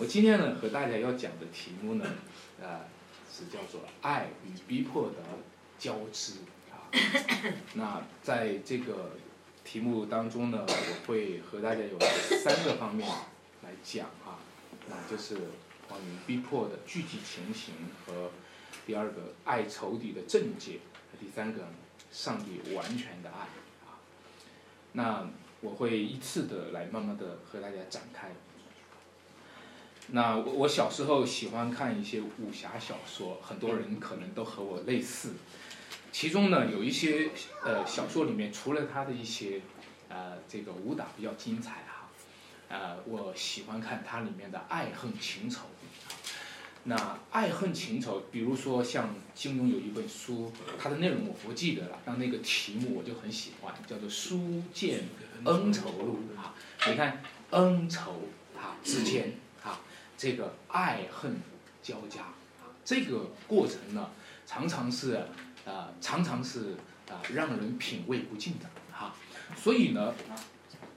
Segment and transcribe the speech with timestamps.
[0.00, 2.06] 我今天呢和大家要讲的题目呢，
[2.58, 2.80] 呃，
[3.30, 5.16] 是叫做爱与逼迫的
[5.78, 6.36] 交织
[6.70, 6.88] 啊。
[7.74, 9.10] 那在这个
[9.62, 11.98] 题目当中呢，我会和大家有
[12.42, 13.06] 三个方面
[13.62, 14.40] 来讲啊，
[14.88, 15.36] 那就是
[15.86, 17.74] 关于逼迫的具体情形
[18.06, 18.30] 和
[18.86, 20.78] 第二个爱仇敌的症结
[21.20, 21.68] 第三个
[22.10, 23.40] 上帝完全的爱
[23.84, 24.00] 啊。
[24.92, 25.28] 那
[25.60, 28.30] 我会依次的来慢慢的和大家展开。
[30.12, 35.34] 那我我小时候喜欢看一些武侠小说，很多人可能都和我类似。
[36.10, 37.30] 其中呢，有一些
[37.64, 39.60] 呃小说里面，除了他的一些
[40.08, 42.08] 呃这个武打比较精彩哈，
[42.68, 45.66] 呃我喜欢看它里面的爱恨情仇。
[46.82, 55.04] 那爱恨情仇，比如说像金庸有一本书，它的内容我不记得了，但那个题目我就很喜欢，叫做《书剑
[55.44, 56.54] 恩仇录》啊。
[56.88, 58.22] 你看恩仇
[58.56, 59.34] 啊之间。
[60.20, 61.34] 这个爱恨
[61.82, 62.20] 交加
[62.60, 64.10] 啊，这个过程呢，
[64.44, 65.14] 常常是
[65.64, 66.74] 啊，常常是
[67.08, 69.14] 啊，让人品味不尽的哈。
[69.56, 70.14] 所以呢，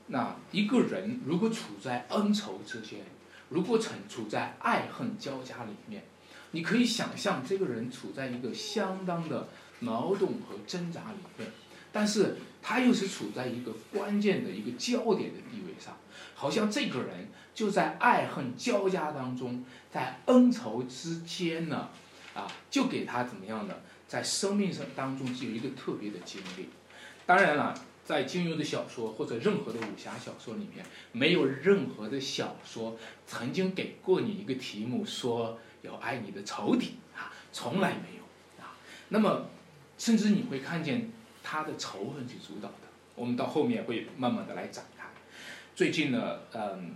[0.08, 3.00] 那一个人如果处在恩仇之间，
[3.47, 6.03] 如果处处在爱恨交加里面，
[6.52, 9.47] 你可以想象这个人处在一个相当的
[9.80, 11.50] 矛盾和挣扎里面，
[11.94, 15.97] 但是他又是处在一个关键的一个焦点的地位上，
[16.36, 17.28] 好像这个人。
[17.53, 21.88] 就在爱恨交加当中，在恩仇之间呢，
[22.34, 26.70] 啊，就给他怎么样的，在生命上当中就有一个特别的经历。
[27.28, 27.72] 当然了，
[28.03, 32.97] 在金庸的小说或者任何的武侠小说里面，没有任何的小说
[33.28, 38.73] 曾经给过你一个题目说要爱你的仇敌啊，从来没有啊。
[39.09, 39.47] 那么，
[40.00, 41.12] 甚至你会看见
[41.44, 42.75] 他的仇恨去主导的。
[43.14, 44.92] 我们到后面会慢慢的来展开。
[45.75, 46.95] 最近呢，嗯。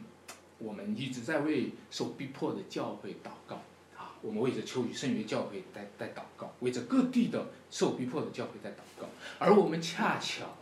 [0.60, 3.58] 我们一直在为受逼迫的教会祷告
[3.96, 9.08] 啊，我们为着秋雨圣约教会在在祷告，为着各地的受逼迫的教会在祷告。
[9.38, 10.58] 而我们恰巧，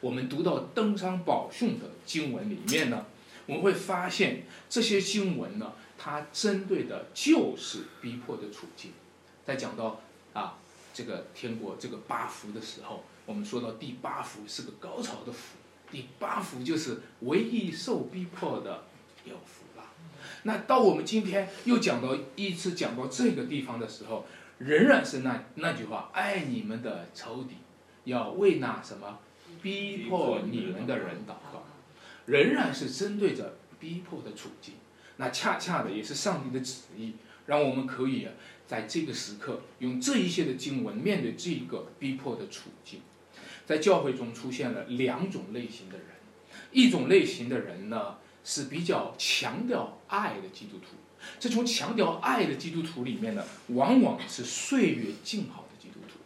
[0.00, 3.04] 我们读到登山宝训的经文里面呢，
[3.44, 8.92] 我们会发现这些经文呢，它针对的就是逼迫的处境。
[9.44, 10.00] 在讲到
[10.32, 10.56] 啊
[10.94, 15.58] 这个天国这个八福的时候，我们说到第八福是个高潮的福，
[15.90, 18.84] 第八福就是唯一受逼迫的。
[19.24, 19.84] 有福了。
[20.42, 24.26] 那到我们今天又讲到一次讲到这个地方的时候，
[24.58, 27.54] 仍然是那那句话：爱你们的仇敌，
[28.04, 29.18] 要为那什么
[29.62, 31.64] 逼迫你们的人祷告。
[32.26, 34.74] 仍然是针对着逼迫的处境。
[35.16, 37.14] 那恰恰的也是上帝的旨意，
[37.46, 38.28] 让我们可以
[38.66, 43.00] 在这个时刻用这一些的经文面对这个逼迫的处境。
[43.66, 46.06] 在教会中出现了两种类型的人，
[46.72, 48.16] 一种类型的人呢。
[48.46, 50.96] 是比较强调爱的基督徒，
[51.40, 56.18] 这种强调爱的基督徒里面呢，往往是岁月静好的基督徒。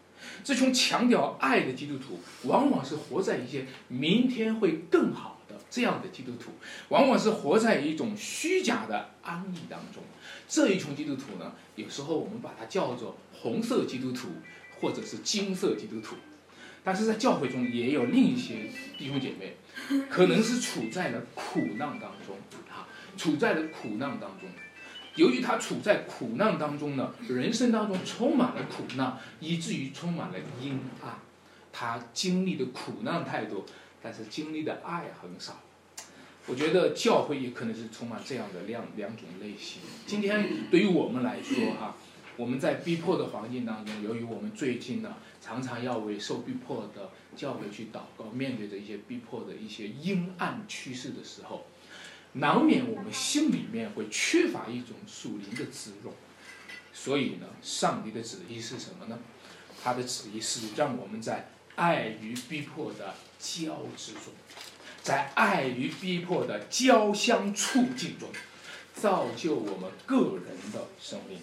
[0.42, 6.50] 这种强调爱的基督徒，往往是活在一些明天会更好的这样的基督徒，
[6.88, 10.02] 往往是活在一种虚假的安逸当中。
[10.48, 14.26] 这一群基督徒呢，有时候我们把它叫做红色基督徒，
[14.80, 16.16] 或者是金色基督徒。
[16.88, 19.56] 但是在教会中也有另一些弟兄姐妹，
[20.08, 22.34] 可能是处在了苦难当中
[22.70, 24.48] 啊，处在了苦难当中。
[25.14, 31.18] 由于他处在苦难当中呢，人生当中充满了苦难，以至于充满了阴暗。
[31.70, 33.66] 他经历的苦难太多，
[34.02, 35.60] 但是经历的爱很少。
[36.46, 39.82] 我觉得教会也可能是充满这样的两两种类型。
[40.06, 41.94] 今天对于我们来说哈。
[42.38, 45.16] 我们在逼迫的环境当中，由于我们最近呢，
[45.48, 51.64] 常常要为受逼迫的教会去祷告，面对着一些逼迫的一些阴暗趋势的时候，
[52.34, 56.14] 难免我们心里面会缺乏一种属灵的滋润。
[56.92, 59.18] 所以呢，上帝的旨意是什么呢？
[59.82, 64.34] 他的旨意是让我们在爱与逼迫的交织中，
[65.00, 68.28] 在爱与逼迫的交相促进中，
[68.94, 71.40] 造就我们个人的生命。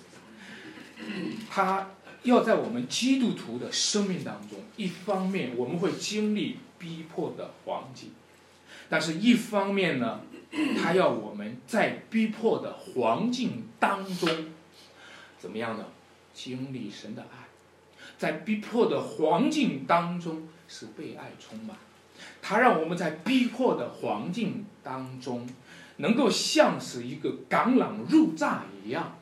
[1.50, 1.90] 他
[2.26, 8.12] 要在我们基督徒的生命当中，一方面我们会经历逼迫的环境，
[8.90, 10.22] 但是一方面呢，
[10.82, 14.30] 他要我们在逼迫的环境当中，
[15.38, 15.86] 怎么样呢？
[16.34, 17.48] 经历神的爱，
[18.18, 21.78] 在逼迫的环境当中是被爱充满，
[22.42, 25.48] 他让我们在逼迫的环境当中，
[25.98, 29.18] 能够像是一个橄榄入榨一样。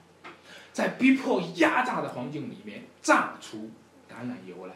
[0.72, 3.70] 在逼迫压榨的环境里面榨出
[4.10, 4.74] 橄榄油来，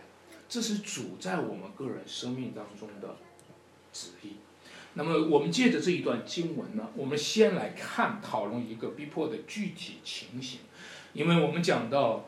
[0.47, 3.15] 这是主在我们个人生命当中的
[3.91, 4.33] 旨意。
[4.93, 10.59] 那么我们借着这一段经文呢，我们先来看讨论一个逼迫的具体情形，
[11.13, 12.25] 因为我们讲到，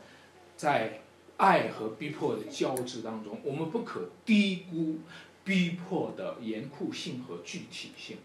[0.55, 1.01] 在
[1.37, 4.99] 爱和逼迫的交织当中，我们不可低估
[5.43, 8.17] 逼迫的严酷性和具体性，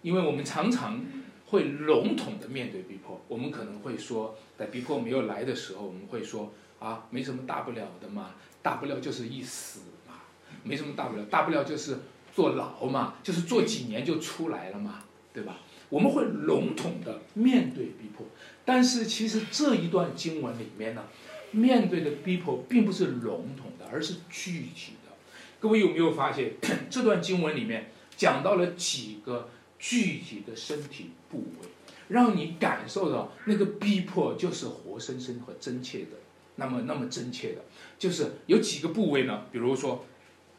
[0.00, 1.04] 因为我们常常
[1.46, 6.52] 会笼统的面对逼迫，我们可能会说，在逼迫没有来的时候，我们会说
[6.82, 10.14] 啊，没什么大不了的嘛，大不了就是一死嘛，
[10.62, 11.98] 没什么大不了，大不了就是。
[12.34, 15.58] 坐牢嘛，就是坐几年就出来了嘛，对吧？
[15.90, 18.26] 我们会笼统的面对逼迫，
[18.64, 21.04] 但是其实这一段经文里面呢，
[21.50, 25.12] 面对的逼迫并不是笼统的，而是具体的。
[25.60, 26.54] 各位有没有发现，
[26.88, 31.68] 这段经文里面讲到了几个具体的身体部位，
[32.08, 36.16] 让你感受到那个逼迫就是活生生和真切的，
[36.56, 37.64] 那么那么真切的，
[37.98, 39.44] 就是有几个部位呢？
[39.50, 40.04] 比如说，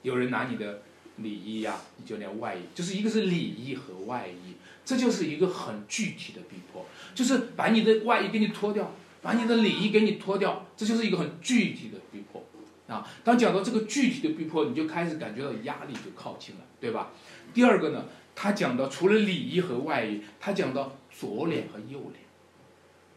[0.01, 0.81] 有人拿你的。
[1.17, 8.91] 礼衣呀，你就连外衣，就是一个是礼衣和外衣，这就是一个很具体的逼迫，就是把你的外衣给你脱掉，
[9.21, 12.43] 把你的礼衣给你脱掉，这就是一个很具体的逼迫
[12.87, 13.07] 啊。
[13.23, 17.11] 当讲到这个具体的逼迫，你就开始感觉到压力就靠近了，对吧？
[17.53, 22.15] 第二个呢，他讲到除了礼衣和外衣，他讲到左脸和右脸，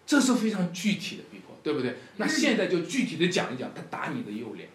[0.04, 1.35] 这是非常具体的逼，
[1.66, 1.96] 对不对？
[2.16, 4.68] 那现在就具体的讲一讲，他打你的右脸，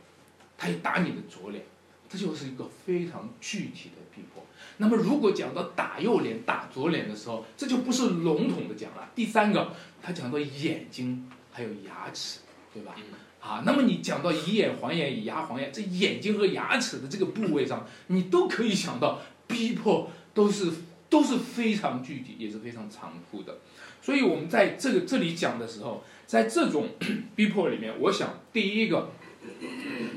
[0.57, 1.63] 他也打你的左脸。
[2.09, 4.45] 这就是一个非常具体的逼迫。
[4.75, 9.09] 那么，如果讲到打右脸、打左脸的时候，这就不是笼统的讲了。
[9.15, 9.71] 第三个，
[10.01, 12.39] 他讲到眼睛还有牙齿，
[12.73, 12.93] 对吧？
[13.39, 20.69] 啊，那么你讲到以眼还眼、以牙还眼，这眼睛和牙齿的这个部位上，你都可以想到逼迫都是
[21.09, 23.59] 都是非常具体，也是非常残酷的。
[24.01, 26.87] 所以，我们在这个这里讲的时候，在这种
[27.35, 29.11] 逼迫里面，我想第一个。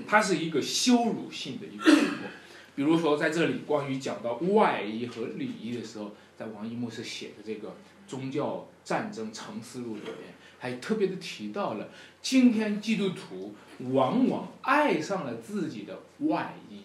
[0.07, 2.29] 它是一个羞辱性的一个逼迫，
[2.77, 7.69] 比如说在这里关于讲到外衣和里衣的时候，在王一牧师写的这个
[8.07, 11.89] 《宗教战争沉思录》里面，还特别的提到了，
[12.23, 13.53] 今天基督徒
[13.91, 16.83] 往往爱上了自己的外衣，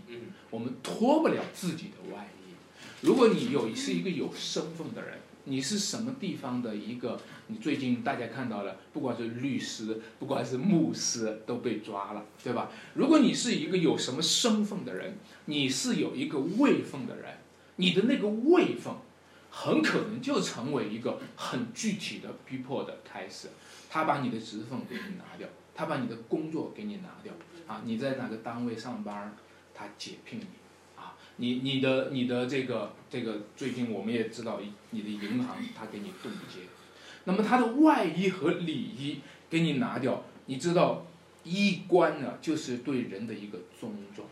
[0.50, 2.54] 我们脱不了自己的外衣。
[3.02, 5.20] 如果你有是一个有身份的人。
[5.46, 7.20] 你是什么地方的一个？
[7.48, 12.70] 你最近大家看到了，不管是律师，不管是牧师，都被抓了，对吧？
[12.94, 17.38] 如果你是一个有什么身份的人，你是有一个位分的人，
[17.78, 18.94] 你的那个位分，
[19.50, 23.48] 很可能就成为一个很具体的逼迫的开始。
[23.90, 27.34] 他把你的职分给你拿掉，他把你的工作给你拿掉，
[27.66, 29.36] 啊，你在哪个单位上班，
[29.74, 30.46] 他解聘你。
[31.42, 34.60] 你你的你的这个这个最近我们也知道，
[34.92, 36.60] 你的银行他给你冻结，
[37.24, 41.08] 那么他的外衣和里衣给你拿掉，你知道
[41.46, 44.26] 衣冠呢就是对人的一个尊重，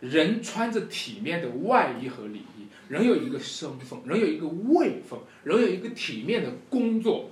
[0.00, 7.30] 人穿着体面的外衣和里衣，人有一个身份，人有一个位分，人有一个体面的工作，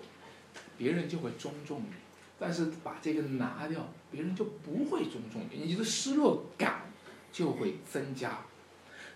[0.79, 1.95] 别人就会尊重你，
[2.39, 6.93] 但是把这个拿掉，别人就不会尊重你，你的失落感
[7.33, 8.39] 就会增加。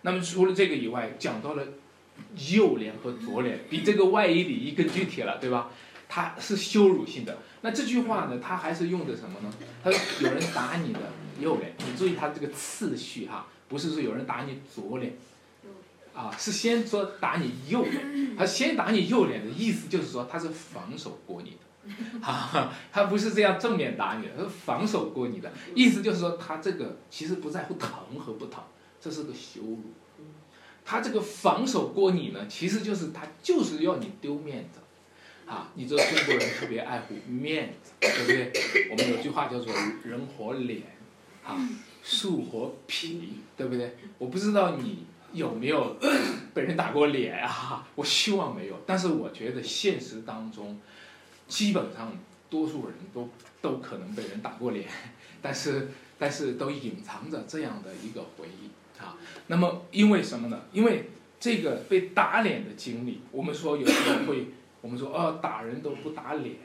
[0.06, 1.62] 那么除了这个以外，讲到了
[2.52, 5.70] 右脸和左脸，比这个外衣里衣更具体了，对吧？
[6.06, 7.38] 它是羞辱性的。
[7.62, 9.50] 那这句话呢，它还是用的什么呢？
[9.82, 11.00] 他说有人打你的
[11.40, 15.16] 右脸，你注意它这个次序哈，不是说有人打你左脸，
[16.12, 18.36] 啊，是先说打你右脸。
[18.36, 21.56] 他先打你右脸的意思就是说他是防守过你
[22.20, 27.90] 的，啊， 他不是这样正面打你的，他是防守过你的，意思就是说他这个其实不在乎疼
[28.20, 28.62] 和不疼。
[29.00, 29.82] 这是个羞辱，
[30.84, 34.80] 他这个防守过你呢，其实就是他就是要你丢面子，
[35.50, 38.88] 啊，你知道中国人特别爱护面子，对不对？
[38.90, 39.72] 我们有句话叫做
[40.04, 40.82] “人活脸，
[41.42, 41.56] 啊，
[42.02, 43.96] 树活皮”，对不对？
[44.18, 45.96] 我不知道你有没有
[46.52, 47.88] 被人打过脸啊？
[47.94, 50.78] 我希望没有，但是我觉得现实当中，
[51.48, 52.12] 基本上
[52.50, 53.28] 多数人都
[53.62, 54.86] 都可能被人打过脸，
[55.40, 55.88] 但是
[56.18, 58.68] 但是都隐藏着这样的一个回忆。
[59.04, 59.16] 啊，
[59.48, 60.62] 那么因为什么呢？
[60.72, 64.46] 因为这个被打脸的经历，我们说有时候会，
[64.80, 66.56] 我们说哦，打人都不打脸，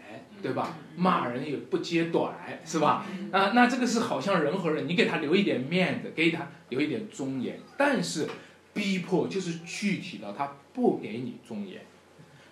[0.41, 0.77] 对吧？
[0.95, 2.33] 骂人也不揭短，
[2.65, 3.05] 是吧？
[3.31, 7.59] 啊，那这个是好像人和人，你给他留一点面子，给他留一点尊严。
[7.77, 8.27] 但是
[8.73, 11.81] 逼迫就是具体到，他不给你尊严，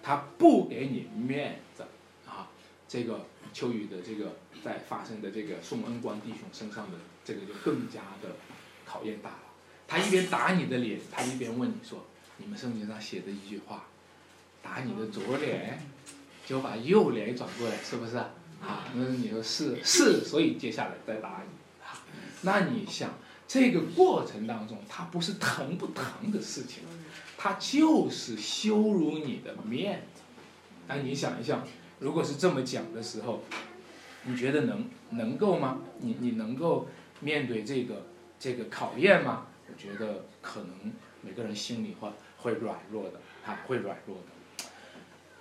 [0.03, 1.83] 他不给你面子
[2.27, 2.49] 啊。
[2.89, 8.35] 这个秋雨的这个在发生的这个宋恩光弟兄身上的这个就更加的
[8.85, 9.37] 考验大了。
[9.87, 12.05] 他一边打你的脸，他一边问你说
[12.37, 13.85] ：“你们圣经上写的一句话，
[14.61, 15.81] 打你的左脸，
[16.45, 18.17] 就把右脸转过来，是不是？”
[18.59, 21.85] 啊，那你说是是，所以接下来再打你。
[21.85, 22.01] 啊，
[22.41, 23.13] 那你想
[23.47, 26.83] 这个过程当中，它不是疼不疼的事情，
[27.37, 30.21] 他就是羞辱你的面子。
[30.87, 31.65] 那你想一想，
[31.99, 33.43] 如果是这么讲的时候，
[34.23, 35.79] 你觉得能能够吗？
[35.99, 36.87] 你你能够
[37.19, 38.07] 面对这个
[38.39, 39.45] 这个考验吗？
[39.69, 44.23] 我觉得可能每个人心里会会软弱的，啊，会软弱的。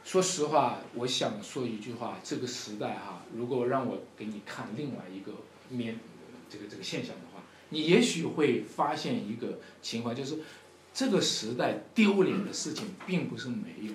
[0.04, 5.32] 说实话，我想说一句话：这个时代哈，如果让我给你看另外一个
[5.68, 5.98] 面，
[6.48, 10.38] 这个这个现象的话，你也许会发现一个情况，就是
[10.94, 13.92] 这个时代丢脸的事情并不是没有。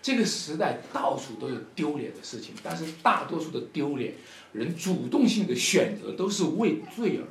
[0.00, 4.14] 这个时代到处都有丢脸的事情，但是大多数的丢脸，
[4.52, 7.24] 人主动性的选择都是为罪而。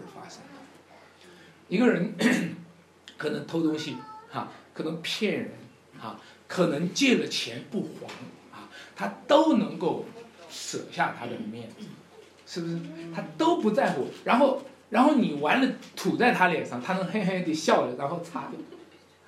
[1.67, 2.13] 一个人
[3.17, 3.95] 可能偷东西，
[4.29, 5.51] 哈，可能骗人，
[5.99, 8.07] 哈，可能借了钱不还，
[8.57, 10.05] 啊，他都能够
[10.49, 11.85] 舍下他的面子，
[12.45, 12.79] 是不是？
[13.13, 14.07] 他都不在乎。
[14.23, 18.59] 然后，然后你完了吐在他脸上，他能嘿嘿地笑着，然后擦掉，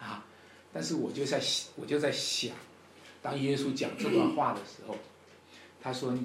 [0.07, 0.25] 啊。
[0.73, 1.41] 但是我就在
[1.75, 2.51] 我就在想。
[3.21, 4.95] 当耶稣讲这段话的时候，
[5.81, 6.15] 他说：“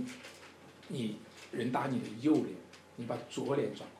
[0.89, 1.17] 你，
[1.51, 2.49] 人打你的右脸，
[2.97, 4.00] 你把左脸转过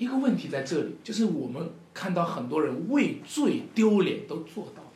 [0.00, 4.88] 一个问题在这里，就是我们看到很多人为罪丢脸都做到了，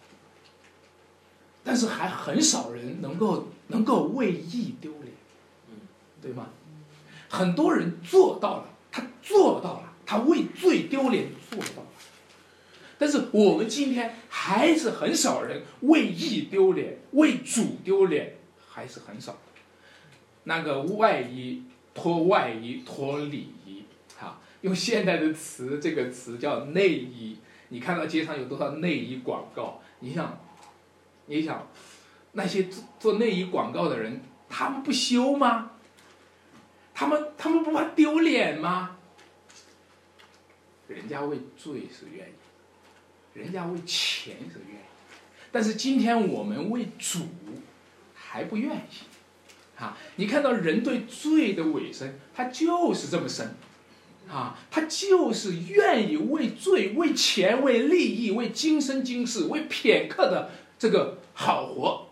[1.63, 5.13] 但是还很少人能够能够为义丢脸，
[6.23, 6.49] 对吗？
[7.29, 11.89] 很多人做到了，他做到了，他为罪丢脸做到了。
[12.97, 19.37] 但是我们今天还是很少人为义丢脸，为主丢脸，还是很少。
[20.45, 23.74] 那个外衣脱外衣脱里衣，哈，
[24.65, 27.37] 用现代的词，这个词叫内衣。
[27.69, 29.83] 你看到街上有多少内衣广告？
[30.01, 30.41] 你想，
[31.27, 31.69] 你想，
[32.33, 35.73] 那些做做内衣广告的人，他们不羞吗？
[36.95, 38.97] 他们他们不怕丢脸吗？
[40.89, 42.33] 人家为罪是愿意。
[43.35, 44.85] 人家为钱是愿意，
[45.53, 47.27] 但是今天我们为主
[48.15, 49.99] 还不愿意，啊！
[50.17, 53.57] 你看到人对罪的尾声，他就是这么深，
[54.29, 62.09] 啊，他就是愿意为罪、为钱、为利益、为今生今世、为片刻的这个好活、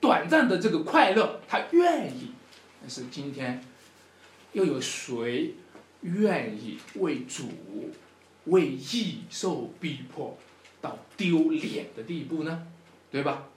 [0.00, 2.32] 短暂的这个快乐，他愿意。
[2.80, 3.62] 但是今天，
[4.52, 5.54] 又有谁
[6.02, 7.50] 愿意为主？
[8.46, 10.38] 为义受逼迫
[10.80, 12.64] 到丢脸的地步呢，
[13.10, 13.48] 对吧？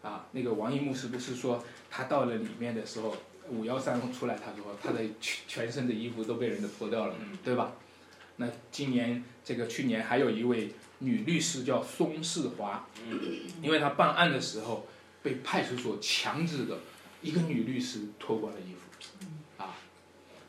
[0.00, 3.16] 啊，那个王一牧师不是说他到了里面的时候，
[3.50, 7.14] 五幺三出来，他说他的全全身的衣服都被人家脱掉了，
[7.44, 7.72] 对吧？
[8.36, 12.86] 那今年这个去年还有一位女律师叫松世华，
[13.62, 14.86] 因为她办案的时候
[15.22, 16.78] 被派出所强制的
[17.20, 19.74] 一个女律师脱光了衣服，啊，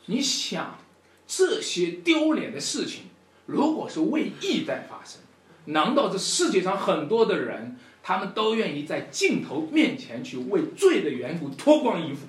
[0.06, 0.78] 你想
[1.26, 3.04] 这些丢脸的事情。
[3.46, 5.20] 如果是为义在发生，
[5.64, 12.26] 难道这世界上很多的人，他们都愿意在镜头面前去为罪的缘故脱光衣服？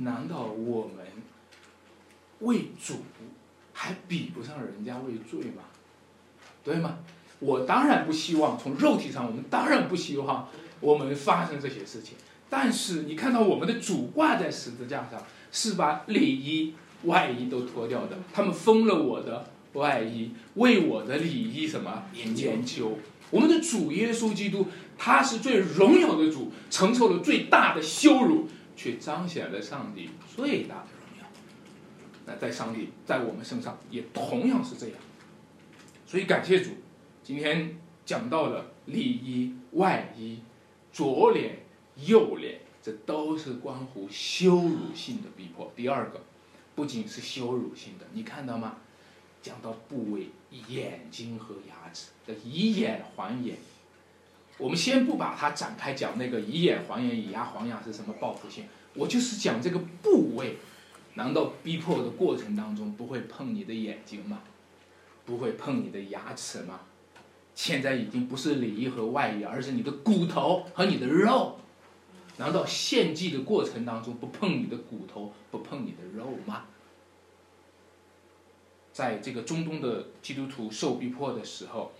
[0.00, 1.06] 难道我们
[2.40, 3.04] 为主
[3.72, 5.62] 还比不上人家为罪吗？
[6.62, 6.98] 对吗？
[7.40, 10.48] 我当然不希望从肉体上，我们当然不希望
[10.80, 12.16] 我们发生这些事情。
[12.48, 16.74] 但是你看到我们的主挂在十字架上，是把里衣
[17.04, 19.50] 外衣都脱掉的，他们封了我的。
[19.74, 22.96] 外衣为我的里衣什么研究？
[23.32, 28.46] 我们的主耶稣基督，他是最荣耀的主，承受了最大的羞辱，
[28.76, 31.26] 却彰显了上帝最大的荣耀。
[32.26, 34.96] 那在上帝在我们身上也同样是这样。
[36.06, 36.70] 所以感谢主，
[37.22, 40.40] 今天讲到了里衣、外衣、
[40.92, 41.58] 左脸、
[42.06, 45.72] 右脸，这都是关乎羞辱性的逼迫。
[45.74, 46.20] 第二个，
[46.74, 48.76] 不仅是羞辱性的，你看到吗？
[49.42, 50.28] 讲到部位，
[50.68, 53.58] 眼睛和牙齿的以眼还眼，
[54.58, 60.58] 我们先不把它展开讲那个以眼还眼、以牙还牙是什么报复性，我就是讲这个部位，
[61.14, 64.40] 难道逼迫的过程当中不会碰你的眼睛吗？
[65.24, 66.80] 不会碰你的牙齿吗？
[67.54, 71.58] 现在已经不是里衣和外衣，而是你的骨头和你的肉，
[72.36, 76.66] 难道献祭的过程当中不碰你的骨头、不碰你的肉吗？
[78.92, 81.92] 在这个中东的基督徒受逼迫的时候，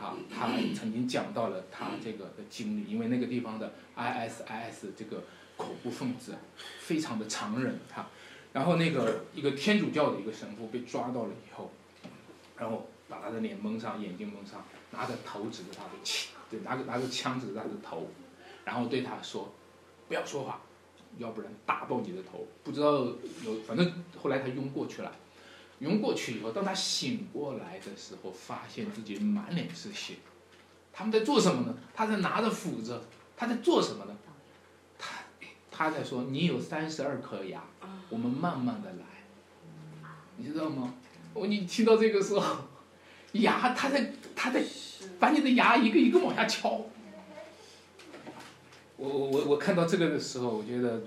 [0.00, 5.24] 啊，他曾经讲到了他这个的经历，因为那个地方的 ISIS 这个
[5.56, 6.36] 恐怖分子
[6.78, 8.08] 非常的残忍，哈，
[8.52, 11.72] 然后那个一个天主教的一个神父被抓到了以后，
[12.56, 18.08] 然后把他的脸蒙上，眼睛蒙上，拿着头指着他的枪，对，拿着拿着枪指着他的头，
[18.64, 19.52] 然后对他说，
[20.06, 20.60] 不要说话，
[21.16, 22.46] 要不然打爆你的头。
[22.62, 22.92] 不知道
[23.44, 25.12] 有，反正后来他晕过去了。
[25.80, 30.14] 晕过去以后，当他醒过来的时候，发现自己满脸是血，
[30.92, 31.74] 他们在做什么呢？
[31.94, 33.00] 他在拿着斧子，
[33.36, 34.16] 他在做什么呢？
[34.98, 35.16] 他
[35.70, 37.62] 他在说：“你有三十二颗牙，
[38.08, 39.04] 我们慢慢的来，
[40.36, 40.94] 你知道吗？”
[41.34, 42.64] 我你听到这个时候，
[43.32, 44.64] 牙他在他在
[45.20, 46.86] 把你的牙一个一个往下敲。
[48.96, 51.02] 我我我我看到这个的时候，我觉得，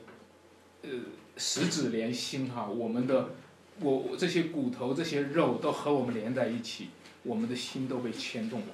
[0.84, 0.90] 呃，
[1.36, 3.32] 十指连心哈，我们的
[3.80, 6.90] 我我这些骨头这些肉都和我们连在一起，
[7.24, 8.68] 我们的心都被牵动了。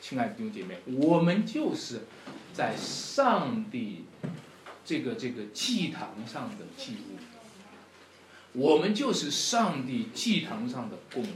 [0.00, 2.00] 亲爱的弟兄姐妹，我们就是
[2.52, 4.04] 在上帝
[4.84, 7.16] 这个这个祭坛上的祭物，
[8.52, 11.26] 我们就是上帝祭坛上的供物，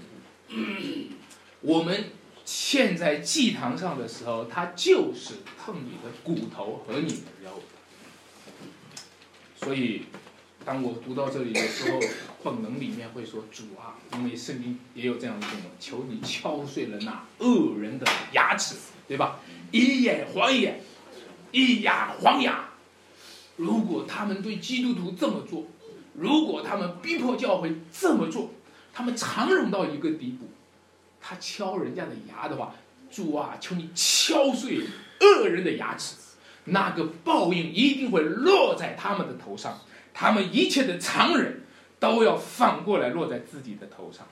[1.61, 2.05] 我们。
[2.49, 7.61] 嵌在祭坛上的时候，它就是碰你的骨头和你的肉。
[9.57, 10.05] 所以，
[10.67, 12.01] 当我读到这里的时候，
[12.43, 18.75] 本能里面会说：“主啊，因为圣经也有这样一种，求你敲碎了那恶人的牙齿，
[19.07, 19.39] 对吧？
[19.71, 20.81] 以眼还眼，
[21.53, 22.71] 以牙还牙。
[23.55, 25.67] 如果他们对基督徒这么做，
[26.15, 28.51] 如果他们逼迫教会这么做，
[28.93, 30.49] 他们残忍到一个地步。”
[31.23, 32.75] 他敲人家的牙的话，
[33.09, 34.81] 主啊，求你敲碎
[35.21, 36.17] 恶人的牙齿，
[36.65, 39.81] 那个报应一定会落在他们的头上，
[40.19, 41.61] 他们一切的残忍
[42.01, 44.27] 都要反过来落在自己的头上。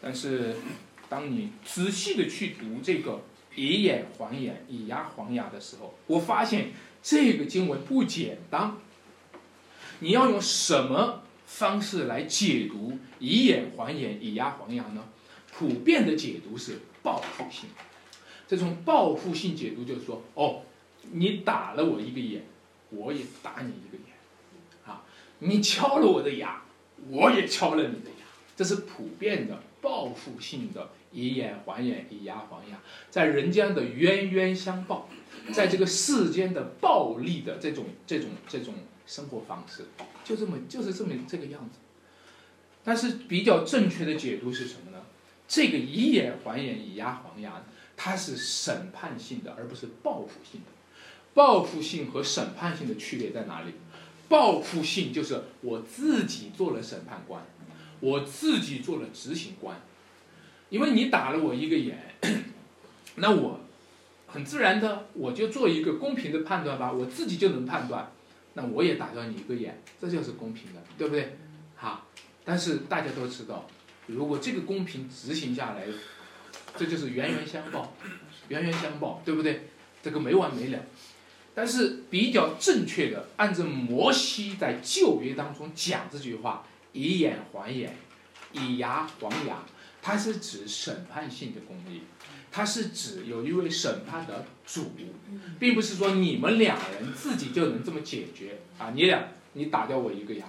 [0.00, 0.54] 但是，
[1.08, 3.22] 当你仔细的去读这个
[3.56, 6.70] 以眼还眼，以牙还牙的时候，我发现
[7.02, 8.76] 这个经文不简单。
[9.98, 15.04] 你要用什么方式来解读以眼还眼，以牙还牙呢？
[15.50, 17.68] 普遍的解读是报复性，
[18.46, 20.62] 这种报复性解读就是说，哦，
[21.10, 22.44] 你打了我一个眼，
[22.90, 23.98] 我也打你一个，
[25.44, 26.62] 你敲了我的牙，
[27.10, 35.08] 我也敲了你的牙，这是普遍的报复性的以眼还眼，以牙还牙，在人间的冤冤相报，
[35.52, 38.74] 在这个世间的暴力的这种这种这种
[39.06, 39.84] 生活方式，
[40.24, 41.78] 就这么就是这么这个样子。
[42.82, 45.04] 但是比较正确的解读是什么呢？
[45.46, 47.62] 这个以眼还眼，以牙还牙，
[47.96, 50.66] 它是审判性的，而不是报复性的。
[51.34, 53.72] 报复性和审判性的区别在哪里？
[54.28, 57.42] 报复性就是我自己做了审判官，
[58.00, 59.80] 我自己做了执行官。
[60.70, 62.14] 因为你打了我一个眼，
[63.16, 63.60] 那我
[64.26, 68.10] 很自然的我就做一个公平的判断吧，我自己就能判断，
[68.54, 71.36] 那我也打断你一个眼，这就是公平的，对不对？
[71.76, 72.08] 好，
[72.44, 73.66] 但是大家都知道。
[74.06, 75.86] 如果这个公平执行下来，
[76.76, 77.94] 这就是冤冤相报，
[78.48, 79.68] 冤冤相报，对不对？
[80.02, 80.78] 这个没完没了。
[81.54, 87.96] 但是比较正确的，按照摩西在旧约当中讲这句话，以眼还眼，
[88.52, 89.62] 以牙还牙，
[90.02, 92.02] 它是指审判性的公义，
[92.50, 94.92] 它是指有一位审判的主，
[95.58, 98.92] 并不是说你们两人自己就能这么解决啊！
[98.94, 100.46] 你俩，你打掉我一个牙。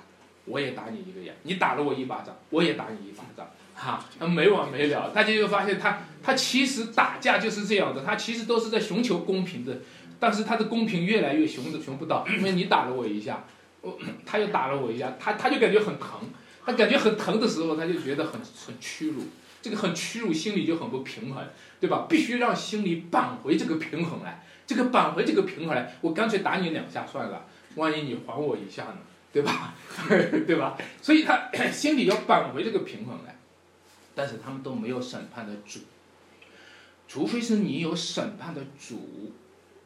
[0.48, 5.10] 我也打你一个牙，你打了我一巴掌，我也打你一巴掌，哈，没完没了。
[5.10, 9.80] 大家就发现他，他其实打架就是这样的，他其实都是在寻求公平的，
[10.19, 13.45] 但是他的公平越来越寻的寻不到， 因为你打了我一下，
[13.82, 16.19] 我 他又打了我一下，他他就感觉很疼，
[16.65, 19.23] 他感觉很疼的时候，他就觉得很很屈辱，
[19.62, 21.43] 这个很屈辱，心里就很不平衡，
[21.80, 22.06] 对吧？
[22.10, 28.97] 必须让心里扳回这个平衡来，这个扳回这个平衡来，我干脆打你两下算了，万一你还我一下呢？
[29.34, 29.75] 对吧？
[30.47, 30.78] 对吧？
[31.01, 33.38] 所以他 心里要扳回这个平衡来，
[34.15, 35.82] 但是他们都没有审判的主，
[37.06, 39.34] 除非是你有审判的主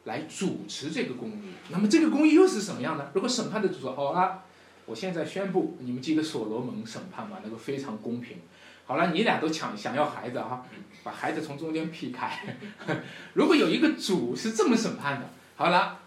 [0.04, 1.52] 来主持这个公义。
[1.70, 3.10] 那么这个公义又是什么样呢？
[3.14, 4.42] 如果审判的主说：“好了，
[4.86, 7.38] 我现在宣布，你们记得所罗门审判吗？
[7.44, 8.38] 那个非常公平。
[8.86, 10.62] 好了，你俩都抢想要孩子啊，
[11.04, 12.56] 把孩子从中间劈开。
[13.34, 15.98] 如果有一个主是这么审判的，好了，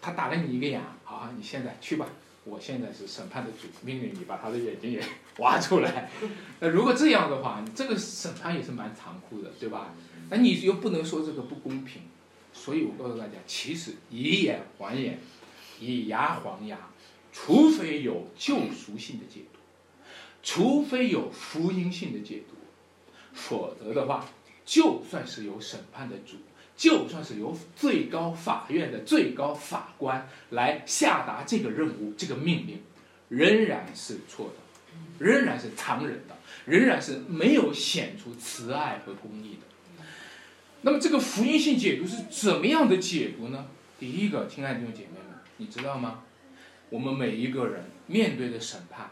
[0.00, 2.06] 他打了你一个眼，好，你现在去吧。”
[2.44, 5.00] 我现在是审判的主，命令你把他的眼睛也
[5.38, 6.10] 挖出来。
[6.58, 9.94] 那如果这样的话，这个审判也是蛮残酷的，对吧？
[10.28, 12.02] 那你又不能说这个不公平，
[12.52, 15.18] 所以我告诉大家，其实以眼还眼，
[15.80, 16.78] 以牙还牙，
[17.32, 19.58] 除非有救赎性的解读，
[20.42, 22.54] 除非有福音性的解读，
[23.32, 24.28] 否则的话，
[24.64, 26.36] 就算是有审判的主。
[26.74, 32.80] 就算是由最高法院的最高法官来下达这个任务、这个命令，
[33.28, 39.66] 仍然是错的，仍然是残忍的，仍然是没有显出慈爱和公义的。
[40.82, 43.66] 那么，这个福音性解读是怎么样的解读呢？
[43.98, 46.24] 第一个，亲爱的弟兄姐妹们，你知道吗？
[46.90, 49.10] 我们每一个人面对的审判，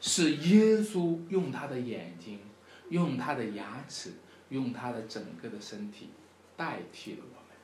[0.00, 2.38] 是耶稣用他的眼睛、
[2.90, 4.12] 用他的牙齿、
[4.50, 6.10] 用他的整个的身体。
[6.56, 7.56] 代替了我们。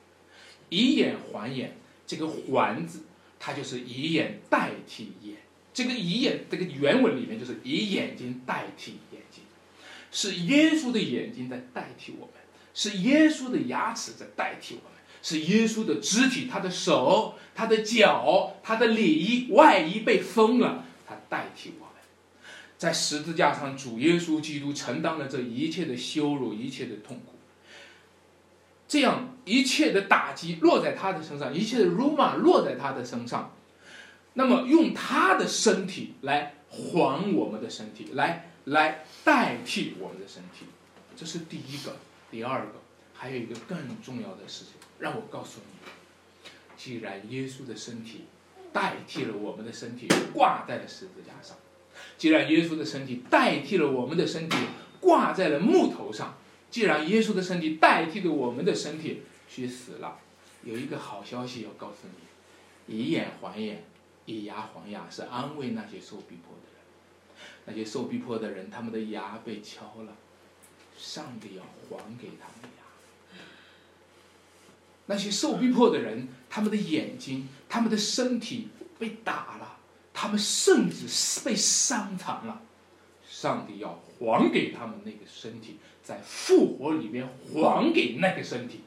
[0.69, 3.03] 以眼还眼，这个“还”字，
[3.37, 5.37] 它就是以眼代替眼。
[5.71, 9.43] 这个以眼，这个原文里面就是以眼睛代替眼睛，
[10.11, 12.33] 是耶稣的眼睛在代替我们，
[12.77, 21.95] 是耶稣的牙齿在代替我们，是耶稣的肢体，他的手、他的脚、他的里衣外衣被封了，他代替我们，
[22.77, 27.33] 在十字架上，主耶稣基督承担了这一切的羞辱，一切的痛苦，
[28.87, 33.55] 这样一切的打击落在他的身上，一切的辱骂落在他的身上。
[34.35, 40.67] 那么用他的身体来还我们的身体，来来代替我们的身体，
[41.15, 41.95] 这是第一个。
[42.29, 42.73] 第二个，
[43.13, 48.25] 还有一个更重要的事情，让我告诉你：既然耶稣的身体
[48.73, 51.55] 代替了我们的身体，挂在了十字架上；
[52.17, 54.57] 既然耶稣的身体代替了我们的身体，
[54.99, 56.37] 挂在了木头上；
[56.69, 60.19] 既然耶稣的身体代替了我们的身体去死了，
[60.63, 62.07] 有一个好消息要告诉
[62.87, 63.83] 你：以眼还眼。
[64.29, 66.83] 以牙还牙是安慰那些受逼迫的人，
[67.63, 70.13] 那些受逼迫的人，他们的牙被敲了，
[70.97, 72.83] 上帝要还给他们呀。
[75.05, 79.77] 那些受逼迫的人，他们的眼睛、他们的身体被打了，
[80.13, 81.05] 他们甚至
[81.45, 82.61] 被伤残了，
[83.29, 88.81] 上帝要还给他们那个身体，在复活里面还给那个身体。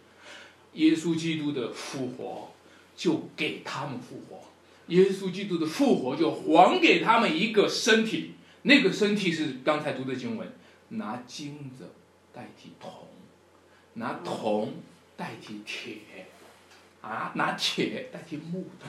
[0.74, 2.52] 耶稣基督的复活，
[2.96, 4.44] 就给他们复活。
[4.88, 10.52] 耶稣基督的复活就还给他们一个身体，那个身体是刚才读的经文，
[10.90, 11.90] 拿金子
[12.34, 12.90] 代替铜，
[13.94, 14.74] 拿铜
[15.16, 16.26] 代替铁，
[17.00, 18.86] 啊， 拿铁代替木头，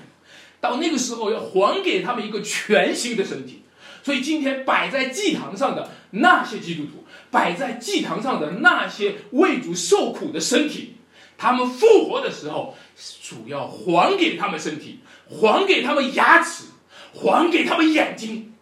[0.59, 3.63] 到那个时候要还给他们一个全新的身体。
[4.03, 10.95] 所以今天摆在祭坛上的那些基督徒，摆在祭坛上的那些为主受苦的身体，
[11.37, 12.75] 他们复活的时候，
[13.21, 14.99] 主要还给他们身体。
[15.33, 16.65] 还给他们牙齿，
[17.13, 18.53] 还给他们眼睛，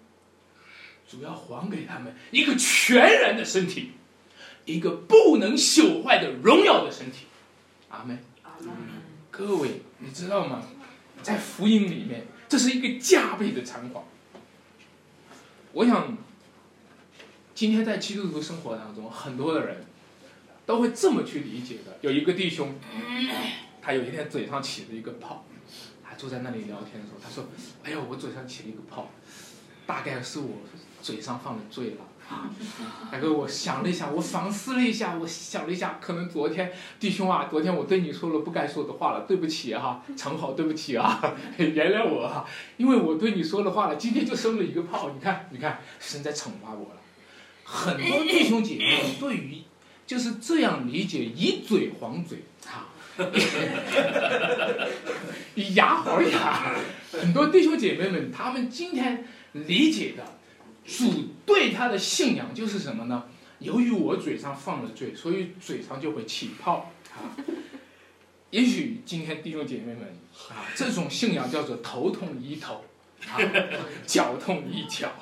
[1.09, 3.93] 主要还给他们一个全然的身体，
[4.73, 7.25] 一个不能朽坏的荣耀的身体。
[7.89, 8.19] 阿门。
[9.31, 10.61] 各位，你知道吗？
[11.23, 14.03] 在福音里面，这是一个加倍的偿还。
[15.71, 16.17] 我想，
[17.55, 19.85] 今天在基督徒生活当中，很多的人
[20.65, 21.97] 都会这么去理解的。
[22.01, 22.75] 有一个弟兄，
[23.81, 25.45] 他有一天嘴上起了一个泡。
[26.03, 27.45] 他坐在那里聊天的时候，他说
[27.83, 29.09] ：“哎呦，我嘴上起了一个泡，
[29.85, 30.57] 大概是我
[31.01, 31.97] 嘴上放的醉了。”
[33.11, 42.45] 大哥，我想了一下，我反思了一下，我想了一下，可能昨天弟兄啊，昨天我对你说了不该说的话了，对不起哈，常好，对不起啊， 原谅我哈，
[42.77, 47.01] 因为我对你说的话了，今天就生了一个泡，你看，你看，神在惩罚我了。
[47.63, 49.63] 很多弟兄姐妹对于
[50.05, 52.85] 就是这样理解，以嘴还嘴，哈。
[55.55, 56.73] 以牙还牙，
[57.11, 60.23] 很多弟兄姐妹们，他们今天理解的
[60.89, 63.25] 主对他的信仰就是什么呢？
[63.59, 67.37] 由于我嘴上放了罪，所以嘴上就会起泡啊。
[68.49, 70.01] 也许今天弟兄姐妹们
[70.49, 72.83] 啊，这种信仰叫做头痛医头，
[73.27, 73.37] 啊，
[74.07, 75.13] 脚痛医脚。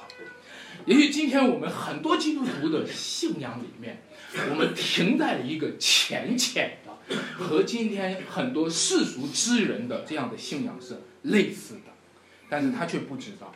[0.85, 4.03] 也许今天我们很多基督徒的信仰里面，
[4.49, 6.87] 我们停在了一个浅浅的。
[7.37, 11.93] 和今天很多世俗之人的这样的信仰是类似的，
[12.49, 13.53] 但是他却不知道，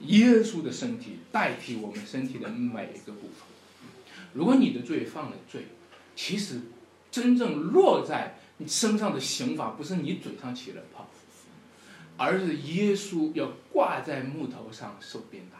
[0.00, 3.46] 耶稣的身体代替我们身体的每一个部分。
[4.32, 5.66] 如果你的罪犯了罪，
[6.14, 6.60] 其实
[7.10, 11.08] 真正落在你身上的刑罚不是你嘴上起了泡，
[12.16, 15.58] 而是耶稣要挂在木头上受鞭打。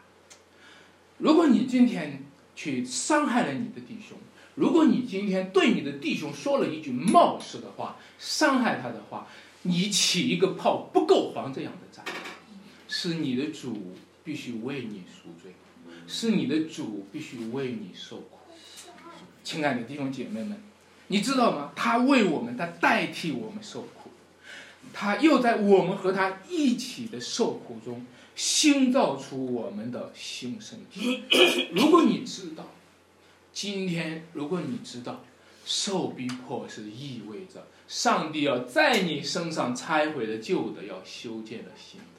[1.18, 2.24] 如果你今天
[2.54, 4.18] 去伤害了你的弟兄，
[4.54, 9.26] 如果你今天对你的弟兄说了一句冒失的话，伤害他的话，
[9.62, 12.04] 你起一个泡不够还这样的债，
[12.86, 13.96] 是你的主
[14.28, 15.54] 必须为你赎罪，
[16.06, 18.38] 是你的主必须为你受苦。
[19.42, 20.62] 亲爱的弟兄姐妹们，
[21.06, 21.72] 你知道吗？
[21.74, 24.10] 他为我们，他代替我们受苦，
[24.92, 28.04] 他又在我们和他一起的受苦中，
[28.36, 31.22] 新造出我们的新身体。
[31.72, 32.68] 如果你知道。
[33.50, 35.24] 今天，如果你知道
[35.64, 42.17] 受逼迫是意味着上帝要在你身上拆毁了旧的，要修建了新的。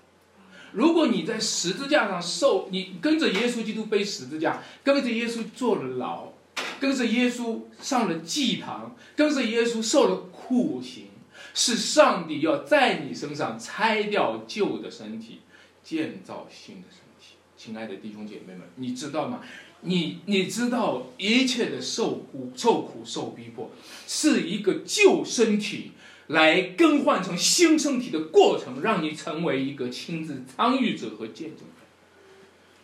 [0.74, 6.34] 如果你在十字架上受，你跟着耶稣基督背十字架，跟着耶稣坐了牢，
[6.80, 11.08] 跟着耶稣上了祭坛，跟着耶稣受了酷刑，
[11.54, 15.40] 是上帝要在你身上拆掉旧的身体，
[15.84, 17.36] 建造新的身体。
[17.58, 19.42] 亲爱的弟兄姐妹们，你知道吗？
[19.82, 23.72] 你你知道一切的受苦、受苦、受逼迫，
[24.06, 25.92] 是一个旧身体
[26.30, 31.66] 来更换成新身体的过程，让你成为一个亲自参与者和见证者。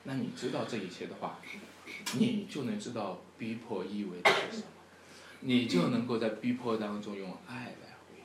[0.03, 1.39] 那你知道这一切的话，
[2.17, 4.63] 你就能知道逼迫意味着什么，
[5.41, 8.23] 你就能够在逼迫当中用爱来回应。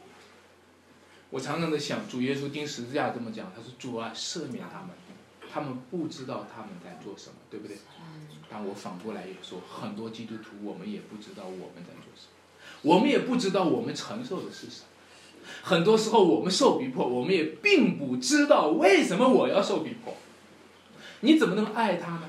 [1.29, 4.89] 我常常的想，主耶稣钉十字架这么讲，他说：“主啊，赦免他们，
[5.53, 7.77] 他们不知道他们在做什么，对不对？”
[8.49, 14.87] 但我反过来也说，很多基督徒我们也不知道我们在做什么，我们也不知道我们承受的是什么。
[15.63, 20.15] 很多时候我们受逼迫，我们也并不知道为什么我要受逼迫。
[21.21, 22.23] 你怎么能爱他呢？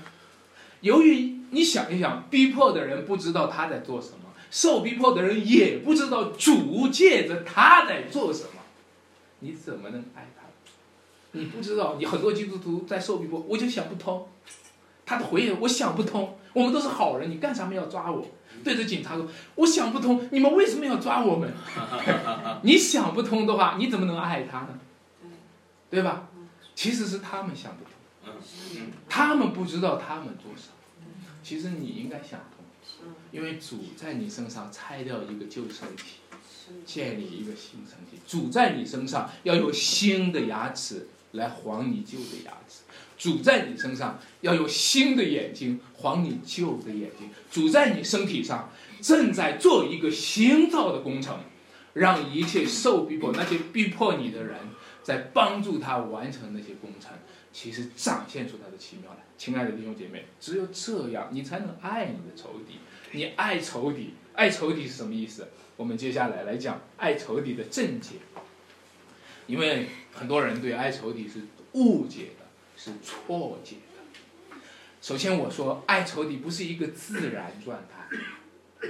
[0.82, 8.62] 由于你想一想，逼迫的人不知道他在做什么，受逼迫的人也不知道主借着他在做什么，
[9.40, 10.48] 你怎么能爱他？
[11.34, 14.28] 你不知道，你很多基督徒在受逼迫，我就想不通。
[15.06, 18.26] 他的回应我想不通，我们都是好人，你干啥么要抓我？
[18.64, 21.52] 对着警察说，我想不通，你们为什么要抓我们？
[22.64, 24.80] 你想不通的话，你怎么能爱他呢？
[25.90, 26.28] 对吧？
[26.76, 27.94] 其实是他们想不通，
[29.10, 30.74] 他们不知道他们做什么。
[31.44, 32.66] 其实你应该想通，
[33.32, 36.20] 因为主在你身上拆掉一个旧身体，
[36.86, 38.20] 建立一个新身体。
[38.28, 42.81] 主在你身上要有新的牙齿来还你旧的牙齿。
[43.22, 51.38] 主在你身上要有新的眼睛还你旧的眼睛，主在你身体上正在做一个新造的工程，
[51.94, 54.58] 让一切受逼迫那些逼迫你的人，
[55.04, 57.12] 在帮助他完成那些工程，
[57.54, 59.20] 其实展现出他的奇妙来。
[59.38, 62.80] 亲爱的弟兄姐妹，只有这样，你才能爱你的仇敌。
[63.12, 65.48] 你爱仇敌，爱仇敌是什么意思？
[65.78, 68.16] 我们接下来来讲爱仇敌的正解，
[69.46, 71.42] 因为很多人对爱仇敌是
[71.74, 72.30] 误解。
[72.84, 74.58] 是错解的。
[75.04, 78.90] 首先，我说爱仇敌不是一个自然状态，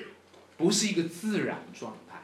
[0.55, 2.21] 不是一个自然状态。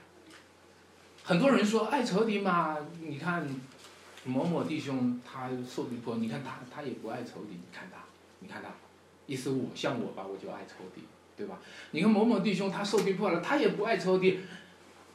[1.23, 3.45] 很多人说爱仇敌嘛，你看
[4.23, 7.97] 某某弟兄他受逼迫，你看他他也不爱仇敌，你看他，
[8.39, 8.69] 你看他，
[9.25, 11.01] 意思我像我吧，我就爱仇敌，
[11.35, 11.59] 对吧？
[11.91, 14.39] 你看某某弟兄他受逼迫了，他也不爱仇敌，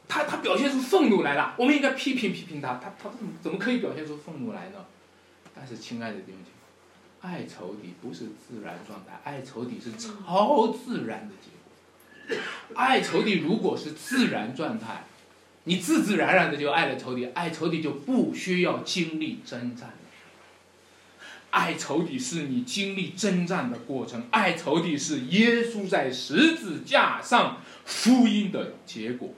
[0.07, 4.85] 他他表现出愤怒来了，我们应该批评批评他，他他怎么怎么可以表现出愤怒来呢？
[5.55, 6.55] 但是，亲爱的弟兄姐妹，
[7.21, 12.37] 爱仇敌不是自然状态，爱仇敌是超自然的结果。
[12.75, 15.05] 爱仇敌如果是自然状态，
[15.65, 19.93] 你自自然然的就爱了仇敌，爱仇敌就不需要经历征战。
[21.51, 29.33] 爱仇敌是你经历征战的过程，爱仇敌是耶稣在十字架上福音的结果。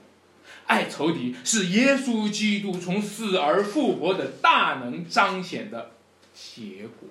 [0.66, 5.92] 爱仇敌是耶稣基督从死而复活的大能彰显的。
[6.36, 7.08] 结果，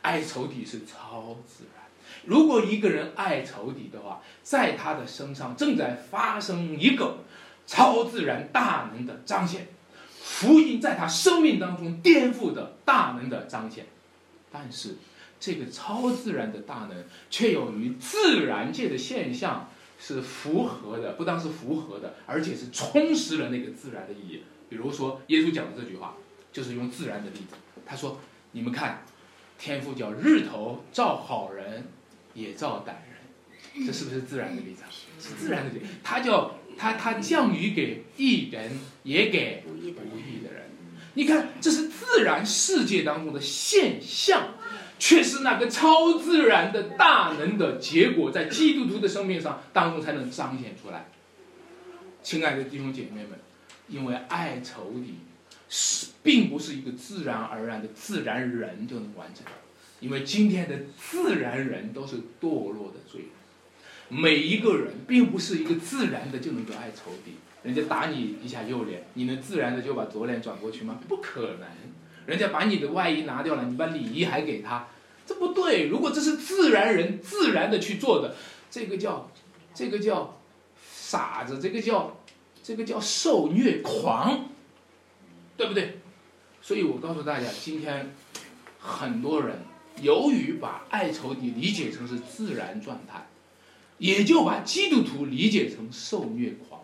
[0.00, 1.82] 爱仇敌是超自然。
[2.24, 7.18] 如果一个人爱仇敌的话，在他的身上正在发生一个
[7.66, 9.68] 超自然大能的彰显，
[10.22, 13.86] 福音在他生命当中颠覆的大能的彰显。
[14.50, 14.96] 但是，
[15.38, 24.42] 这个超自然的大能却有与自然界的现象是符合的，不但是符合的，而且是充实了那个自然的意义。
[24.68, 26.16] 比如说，耶稣讲的这句话，
[26.52, 27.56] 就是用自然的例子。
[27.92, 28.18] 他说
[28.52, 29.04] ：“你们看，
[29.58, 31.88] 天父叫日头照好人，
[32.32, 34.82] 也照歹人，这是不是自然的例子？
[35.20, 35.84] 是自然的例子。
[36.02, 40.70] 他叫他他降雨给义人，也给不义的人。
[41.12, 44.54] 你看，这是自然世界当中的现象，
[44.98, 51.10] 却是那个超自然的大能的结果，在基督徒的生命上当中才能彰显出来。
[52.22, 53.38] 亲爱的弟兄姐妹们，
[53.86, 55.16] 因为爱仇敌。”
[55.74, 59.52] 是，并不是一个自然而然的自然人就能完成的，
[60.00, 63.30] 因为今天的自然人都是堕落的罪人。
[64.20, 67.36] 每一个人并不是一个自然的就能够爱仇敌。
[67.62, 71.00] 人家打你一下右脸，你能自然的就把左脸转过去吗？
[71.08, 71.66] 不可能。
[72.26, 74.88] 人家把你的外衣拿掉了，你把礼仪还给他，
[75.24, 75.86] 这不对。
[75.88, 78.36] 如果这是自然人自然的去做的，
[78.70, 79.30] 这个叫，
[79.74, 80.38] 这个叫
[80.94, 82.20] 傻子，这个叫，
[82.62, 84.50] 这个叫受虐狂。
[85.62, 86.00] 对不对？
[86.60, 88.12] 所以我告诉大家，今天
[88.80, 89.60] 很多人
[90.00, 93.28] 由于把爱仇敌理解成是自然状态，
[93.98, 96.82] 也就把基督徒理解成受虐狂。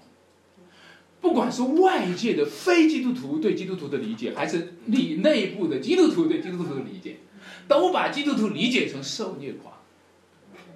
[1.20, 7.16] 不管是外界的非基督徒对基督徒的理解，还是你内部的基督徒对基督徒的理解，
[7.66, 9.74] 都把基督徒理解成受虐狂。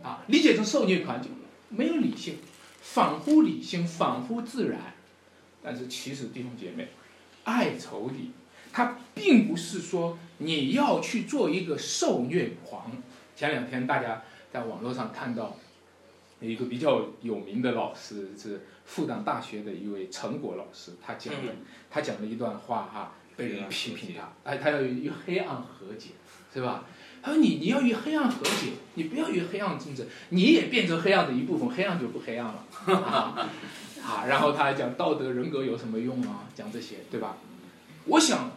[0.02, 1.28] 啊，理解成受虐狂就
[1.68, 2.38] 没有理性，
[2.80, 4.94] 仿佛理性，仿佛自然。
[5.62, 6.88] 但是其实弟兄姐妹。
[7.44, 8.30] 爱仇敌，
[8.72, 12.90] 他并不是说你要去做一个受虐狂。
[13.36, 15.56] 前两天大家在网络上看到
[16.40, 21.52] 一个比较有名的老师是复旦大学的一位陈果老师，他讲的
[21.90, 26.10] 他讲了一段话哈，被人批评他，哎，他要与黑暗和解，
[26.52, 26.84] 是吧？
[27.22, 32.64] 他说你你要与黑暗和解，你不要与黑暗争执，你也变成黑暗的一部分，黑暗就不黑暗了。
[32.96, 33.48] 啊，
[34.04, 36.48] 啊然后他还讲道德人格有什么用啊？
[36.54, 37.36] 讲这些，对吧？
[38.04, 38.50] 我想，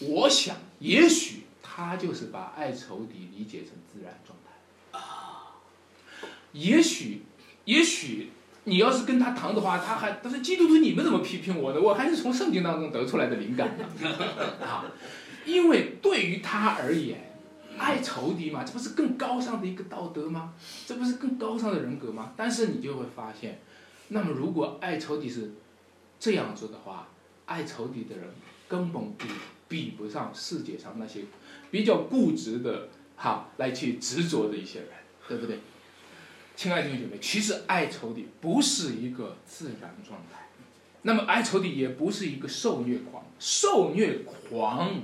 [0.00, 5.56] 我想，也许他就是把爱仇敌理解成自然状态啊。
[6.52, 7.22] 也许，
[7.64, 8.30] 也许
[8.64, 11.80] 你要是跟他谈的话，他还他说基督徒你们怎么批评我的？
[11.80, 13.86] 我还是从圣经当中得出来的灵感呢。
[14.60, 14.84] 啊，
[15.46, 17.32] 因为对于他而言，
[17.78, 20.52] 爱仇敌嘛，这不是更高尚的一个道德吗？
[20.86, 22.32] 这不是更高尚的人格吗？
[22.36, 23.62] 但是你就会发现，
[24.10, 25.50] 那么如果爱仇敌是
[26.20, 27.08] 这样子的话，
[27.46, 28.28] 爱仇敌的人。
[28.70, 29.26] 根本比
[29.66, 31.22] 比不上世界上那些
[31.72, 34.90] 比较固执的哈来去执着的一些人，
[35.26, 35.58] 对不对？
[36.54, 40.50] 亲爱的弟兄姐妹，其实爱仇敌不是一个自然状态，
[41.02, 45.02] 那么爱仇敌也不是一个受虐狂，受虐狂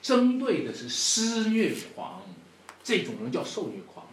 [0.00, 2.22] 针对的是施虐狂，
[2.84, 4.06] 这种人叫受虐狂，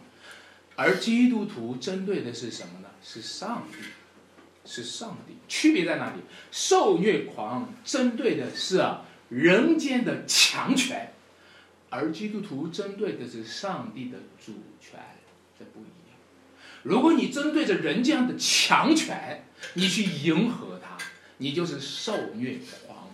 [0.74, 2.88] 而基督徒针对的是什么呢？
[3.00, 3.78] 是上帝。
[4.68, 6.20] 是上帝，区别在哪里？
[6.52, 8.84] 受虐狂针对的是
[9.30, 11.14] 人间的强权，
[11.88, 15.00] 而基督徒针对的是上帝的主权，
[15.58, 16.18] 这不一样。
[16.82, 20.98] 如果你针对着人间的强权，你去迎合他，
[21.38, 23.08] 你就是受虐狂；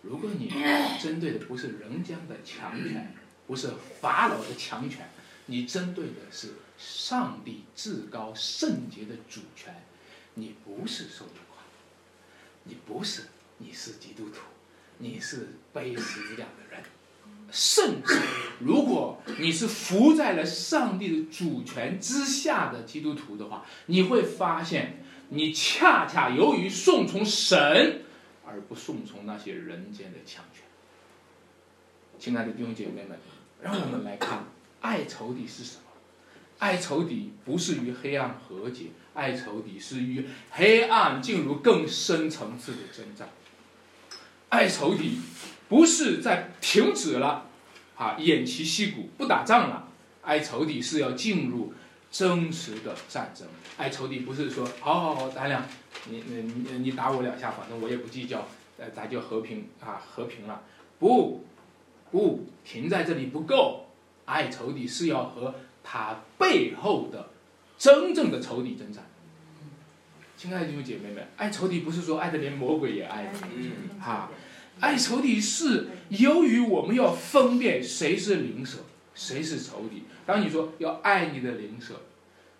[0.00, 0.50] 如果你
[0.98, 3.14] 针对的不是人间的强权，
[3.46, 3.68] 不是
[4.00, 5.08] 法老的强权，
[5.44, 9.74] 你针对的是上帝至高圣洁的主权。
[10.38, 11.64] 你不是受虐狂，
[12.64, 13.22] 你不是，
[13.56, 14.40] 你是基督徒，
[14.98, 16.82] 你是背十字架的人，
[17.50, 18.20] 甚至
[18.60, 28.02] 如果你是服在了上帝的主权之下的基督徒的话，你会发现，你恰恰由于顺从神，
[28.44, 30.62] 而不顺从那些人间的强权。
[32.18, 33.18] 亲爱的弟兄姐妹们，
[33.62, 34.44] 让我们来看，
[34.82, 35.82] 爱仇敌是什么？
[36.58, 38.88] 爱仇敌不是与黑暗和解。
[39.16, 43.30] 爱仇敌是与黑暗进入更深层次的征战。
[44.50, 45.18] 爱仇敌
[45.68, 47.46] 不是在停止了，
[47.96, 49.88] 啊，偃旗息鼓不打仗了。
[50.22, 51.72] 爱仇敌是要进入
[52.10, 53.48] 真实的战争。
[53.78, 55.66] 爱仇敌不是说好好好，咱俩
[56.10, 58.46] 你你你打我两下，反正我也不计较，
[58.78, 60.62] 呃，咱就和平啊和平了。
[60.98, 61.44] 不
[62.10, 63.86] 不停在这里不够，
[64.26, 67.30] 爱仇敌是要和他背后的。
[67.78, 69.04] 真正的仇敌征战，
[70.36, 73.32] 亲爱的弟兄姐妹们，爱仇敌不是说爱的连魔鬼也爱，
[74.00, 74.30] 哈，
[74.80, 78.78] 爱仇敌是由于我们要分辨谁是灵舍，
[79.14, 80.04] 谁是仇敌。
[80.24, 82.00] 当你说要爱你的灵舍，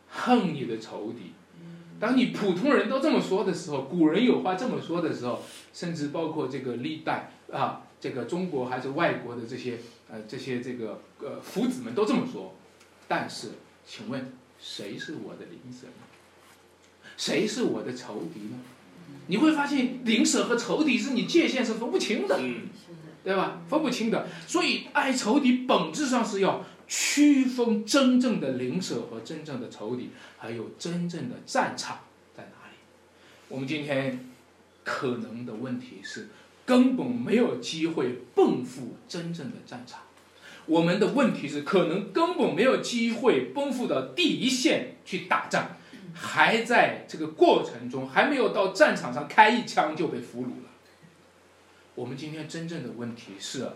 [0.09, 1.33] 恨你的仇敌，
[1.99, 9.79] 当你普通人都这么说的时候，古人有话这么说的时候，甚至包括这个历代啊，这个中国还是外国的这些
[10.11, 12.55] 呃这些这个呃夫子们都这么说，
[13.09, 13.53] 但是，
[13.87, 14.33] 请问？
[14.61, 16.05] 谁是我的邻舍呢？
[17.16, 18.59] 谁是我的仇敌呢？
[19.29, 22.38] 你会发现，邻舍和仇敌是你界限是分不清的，
[23.25, 23.61] 对吧？
[23.69, 24.29] 分不清的。
[24.47, 32.01] 所以，爱仇敌本质上是要区分真正的邻舍和真正的仇敌，还有真正的战场
[32.37, 32.77] 在哪里。
[33.49, 34.29] 我们今天
[34.85, 36.29] 可能的问题是，
[36.64, 40.01] 根本没有机会奔赴真正的战场。
[40.67, 45.77] 我们的问题是，可能根本没有机会奔赴到第一线去打仗，
[46.13, 50.71] 还在这个过程中，还没有到战场上开一枪就被俘虏了。
[51.95, 53.71] 我们今天真正的问题是，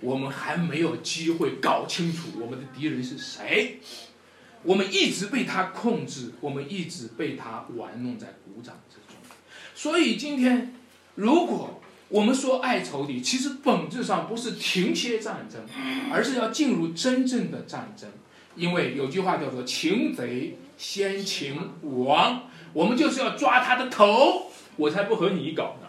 [0.00, 3.80] 我们还没有机会搞清楚我们的敌人是谁，
[4.62, 9.16] 我们一直被他控制，我们一直被他玩弄在鼓掌之中。
[9.74, 10.74] 所以今天，
[11.16, 15.60] 如果我们说爱仇敌，其实本质上不是停歇战争，
[16.12, 18.08] 而是要进入真正的战争。
[18.54, 25.88] 因为有句话叫做“擒贼先擒王”，我们就是要抓他的头，我才不和你搞呢。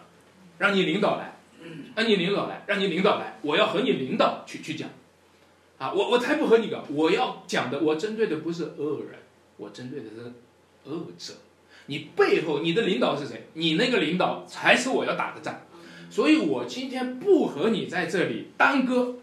[0.57, 1.37] 让你领导来，
[1.95, 4.89] 让你领导来，让你领导来，我要和你领导去去讲。
[5.77, 9.19] 啊，我我才不和你搞，我要讲的，我针对的不是恶人，
[9.57, 10.33] 我针对的是
[10.89, 11.35] 恶者。
[11.85, 13.47] 你背后你的领导是谁？
[13.53, 15.61] 你那个领导才是我要打的仗。
[16.09, 19.17] 所以我今天不和你在这里耽搁，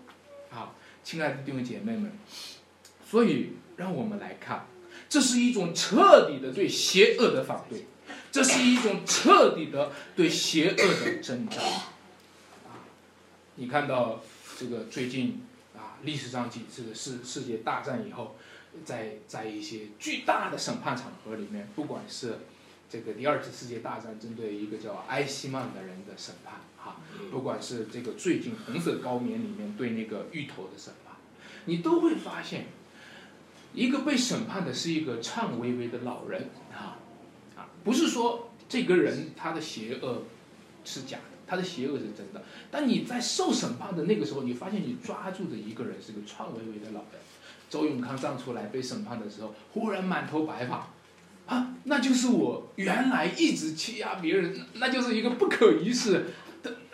[0.50, 2.12] 啊，亲爱的弟兄姐妹们，
[3.08, 4.66] 所以让我们来看，
[5.08, 7.86] 这是一种彻底的对邪恶的反对，
[8.30, 11.64] 这是一种彻底的对邪恶的征战。
[11.64, 12.84] 啊，
[13.56, 14.22] 你看到
[14.58, 15.42] 这个最近
[15.74, 18.36] 啊历史上几次的世世界大战以后，
[18.84, 22.38] 在在一些巨大的审判场合里面，不管是
[22.90, 26.54] 这个第二次世界大战针对一个叫埃希曼的人的审判，
[26.84, 26.96] 哈，
[27.30, 31.16] 不管是这个最近红色高棉里面对那个芋头的审判，
[31.64, 32.66] 你都会发现，
[33.72, 36.98] 一个被审判的是一个颤巍巍的老人，啊，
[37.56, 40.24] 啊，不是说这个人他的邪恶
[40.84, 41.22] 是假的。
[41.46, 47.20] 他的邪恶是真的，但你在受审判的那个时候，你发现你抓住的一个人是个颤巍巍的老人。
[47.68, 50.88] 周永康站出来被审判的时候，忽然满头白发，
[51.44, 56.24] 啊，那就是我原来一直欺压别人，那就是一个不可一世，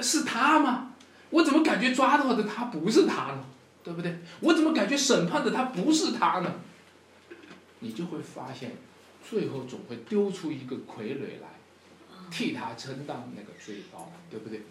[0.03, 0.93] 是他吗？
[1.31, 3.45] 我怎么感觉抓到的他不是他呢？
[3.85, 4.19] 对不对？
[4.41, 6.53] 我怎么感觉审判的他不是他呢？
[7.81, 8.73] 你就会发现，
[9.29, 11.49] 最后总会丢出一个傀儡来。
[12.31, 14.63] 替他承担那个罪高，对不对？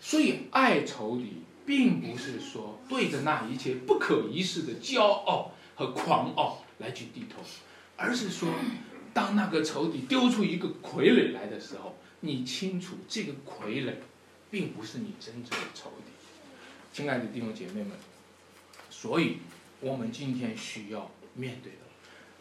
[0.00, 7.42] 所以爱仇敌，并不是说对着那一切不可一世的骄傲和狂傲来去低头，
[7.96, 8.48] 而是说，
[9.12, 13.94] 当那个仇敌丢出一个傀儡来的时候，你清楚这个傀儡，
[14.54, 16.12] 并不是你真正的仇敌。
[16.92, 17.90] 亲爱的弟兄姐妹们，
[18.88, 19.38] 所以
[19.80, 21.78] 我们今天需要面对的，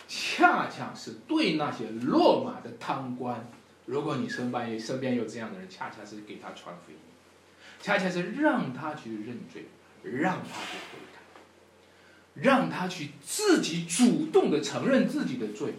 [0.07, 3.49] 恰恰是对那些落马的贪官。
[3.87, 6.97] 如果你身边身边有这样的人，恰恰是给他传福音，
[7.81, 9.65] 恰恰是让他去认罪，
[10.03, 11.19] 让他去悔改，
[12.35, 15.73] 让他去自己主动的承认自己的罪，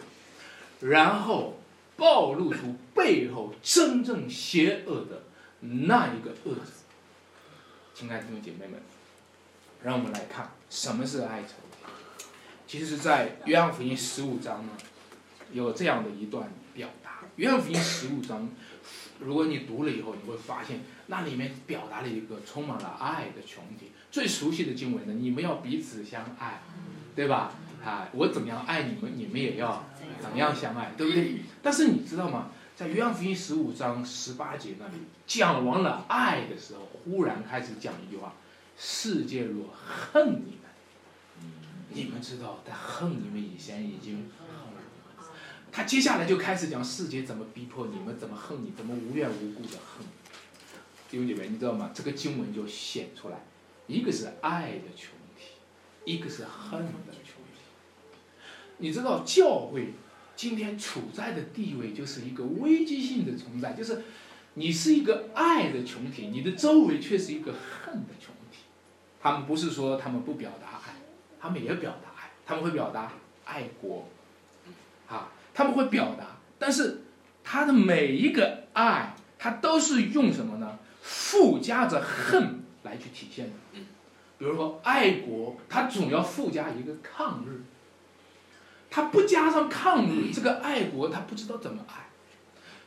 [0.80, 1.60] 然后
[1.96, 5.22] 暴露出背后真正邪恶的
[5.86, 6.62] 那一个恶者。
[7.94, 8.80] 亲爱的弟兄姐妹们，
[9.82, 11.54] 让我们来看什么是哀愁。
[12.66, 14.72] 其实在约翰福音十五章呢，
[15.52, 17.20] 有这样的一段表达。
[17.36, 18.48] 约翰福音十五章，
[19.20, 23.92] 如果你读了以后，你会发现那里面表达了一个充满了爱的群体。
[24.10, 26.62] 最熟悉的经文呢，你们要彼此相爱，
[27.14, 27.52] 对吧？
[27.84, 29.84] 啊，我怎么样爱你们，你们也要
[30.20, 31.42] 怎么样相爱，对不对？
[31.62, 32.50] 但是你知道吗？
[32.76, 34.94] 在约翰福音十五章十八节那里
[35.28, 38.34] 讲完了爱的时候，忽然开始讲一句话：
[38.76, 41.52] 世界若恨你们，
[41.90, 44.82] 你们知道在恨你们以前已经恨了。
[45.70, 50.04] 他接下来就开始讲世界怎么逼迫你们，怎么恨你，怎么无缘无故的恨。
[51.08, 51.92] 弟兄姐妹，你知道吗？
[51.94, 53.38] 这个经文就显出来，
[53.86, 55.52] 一个是爱的群体，
[56.04, 57.60] 一个是恨的群体。
[58.78, 59.94] 你知道教会
[60.36, 64.02] 今天处在的地位就是一个危机性的存在，就是
[64.54, 68.58] 你是一个爱的群体，你的周围却是一个恨的群体。
[69.20, 70.96] 他们不是说他们不表达爱，
[71.40, 73.12] 他们也表达爱，他们会表达
[73.44, 74.08] 爱国，
[75.08, 75.30] 啊。
[75.56, 77.02] 他们会表达，但是
[77.44, 80.80] 他的每一个爱，他都是用什么呢？
[81.00, 83.52] 附加着恨来去体现的。
[84.36, 87.62] 比如说爱国，他总要附加一个抗日。
[88.94, 91.94] 他不加上抗日，这个爱国他不知道怎么爱。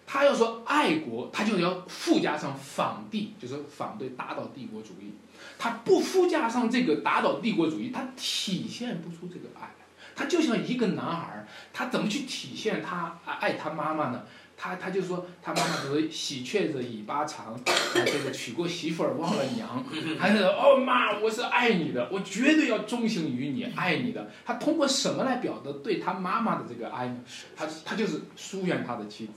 [0.05, 5.11] 他要说爱国，他就要附加上反帝，就是反对打倒帝国主义。
[5.59, 9.69] 他不附加上这个打倒帝国主义，他体现不出这个爱。
[10.15, 14.23] 他就像一个男孩他怎么去体现他爱他妈妈呢？
[14.59, 17.57] 他他就说他妈妈说喜鹊子尾巴长，
[17.93, 19.85] 这个娶过媳妇儿忘了娘，
[20.17, 24.31] 还是哦妈，我是爱你的，我绝对要忠心于你，爱你的。
[24.43, 27.19] 他通过什么来表达对他妈妈的这个爱呢？
[27.55, 29.33] 他他就是疏远他的妻子，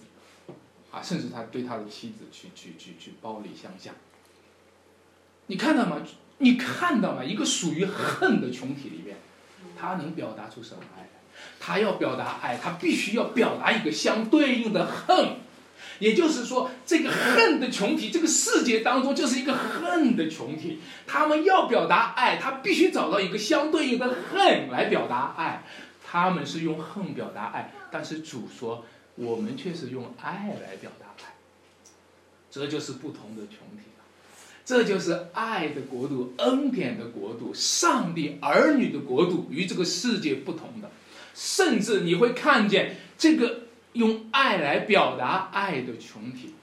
[0.90, 3.94] 啊，甚至他对他的妻子去去去去暴力相向。
[5.48, 5.98] 你看到吗？
[6.38, 7.22] 你看到吗？
[7.22, 9.18] 一个属于恨的群体里面。
[9.78, 11.08] 他能表达出什么爱？
[11.60, 15.36] 他要表达爱，他必须要表达一个相对应的恨。
[15.98, 20.80] 也就是说，这个恨的群体，这个世界当中就是一个恨的群体。
[21.06, 25.62] 他们要表达爱，他必须找到一个相对应的恨来表达爱。
[26.02, 28.86] 他们是用恨表达爱，但是主说，
[29.16, 31.34] 我们却是用爱来表达爱。
[32.50, 33.90] 这就是不同的群体。
[34.64, 40.90] 这就是爱的国度，恩典的国度，上帝儿女的国度，与这个世界不同的。
[41.40, 43.62] 甚至你会看见这个
[43.94, 46.54] 用爱来表达爱的群体，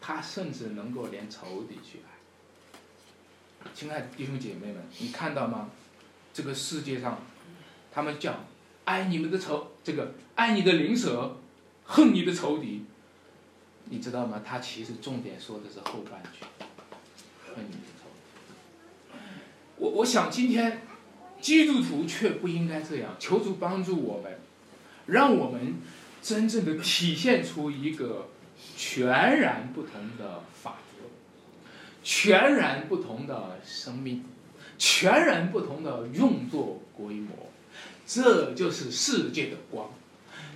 [0.00, 3.66] 他甚至能够连仇敌去爱。
[3.74, 5.68] 亲爱的弟兄姐妹们，你看到吗？
[6.32, 7.20] 这个世界上，
[7.90, 8.44] 他们讲
[8.84, 11.36] 爱你们的仇，这个爱你的灵舍，
[11.84, 12.84] 恨你的仇敌。
[13.86, 14.40] 你知道吗？
[14.46, 16.46] 他其实重点说的是后半句。
[17.52, 19.18] 恨你的仇
[19.74, 20.82] 我我想今天
[21.40, 24.38] 基督徒却不应该这样，求主帮助我们，
[25.06, 25.74] 让我们
[26.22, 28.28] 真正的体现出一个
[28.76, 29.06] 全
[29.40, 31.04] 然不同的法则，
[32.02, 34.24] 全然不同的生命，
[34.78, 37.50] 全然不同的用作规模，
[38.06, 39.90] 这就是世界的光，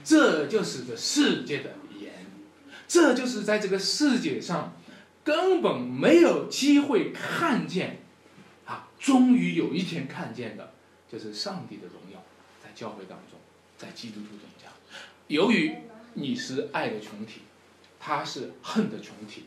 [0.04, 2.12] 这就是这世界的盐，
[2.86, 4.76] 这就是在这个世界上
[5.24, 8.00] 根本没有机会看见，
[8.66, 10.73] 啊，终于有一天看见的，
[11.14, 12.22] 这是上帝的荣耀
[12.62, 13.38] 在教会当中，
[13.78, 14.68] 在基督徒中间。
[15.28, 15.72] 由于
[16.14, 17.42] 你是爱的群体，
[18.00, 19.44] 他是恨的群体，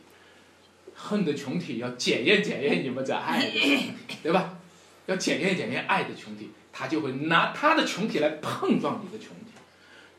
[0.94, 3.92] 恨的群体要检验检验你们这爱的群体，
[4.22, 4.58] 对吧？
[5.06, 9.52] 要检验检验爱的群体，他就会拿他的群体来碰撞你的群体。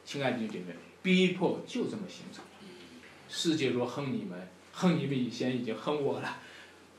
[0.06, 2.44] 亲爱的弟兄姐妹，逼迫就这么形成。
[3.28, 6.38] 世界若恨你们，恨你们以前已经恨我了，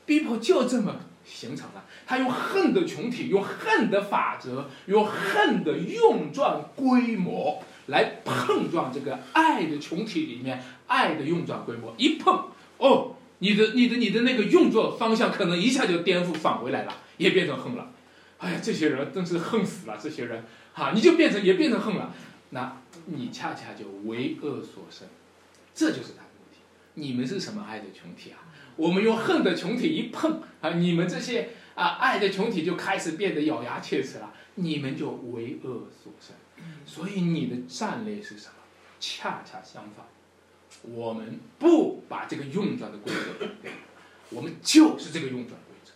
[0.05, 1.85] 逼迫就这么形成了。
[2.05, 11.93] 他用恨的群体，用恨的法则，用恨的用状规模来碰撞这个爱的群体里面爱的用状规模。
[11.97, 12.45] 一碰，
[12.77, 16.97] 哦，你的、你的、你的那个用作方向可能一下就颠覆返回来了。
[17.17, 17.91] 也变成恨了，
[18.39, 19.95] 哎呀，这些人真是恨死了！
[20.01, 20.43] 这些人，
[20.73, 22.11] 哈，你就变成也变成恨了，
[22.49, 25.07] 那你恰恰就为恶所生，
[25.75, 26.61] 这就是他的问题。
[26.95, 28.41] 你们是什么爱的群体啊？
[28.81, 36.35] 我们用恨的群体一碰啊，你们这些啊爱的群体就开始变得咬牙切齿了，你们就为恶所生。
[36.83, 38.55] 所以你的战略是什么？
[38.99, 40.03] 恰恰相反，
[40.81, 43.75] 我们不把这个运转的规则 改变，
[44.31, 45.91] 我们就是这个运转规则。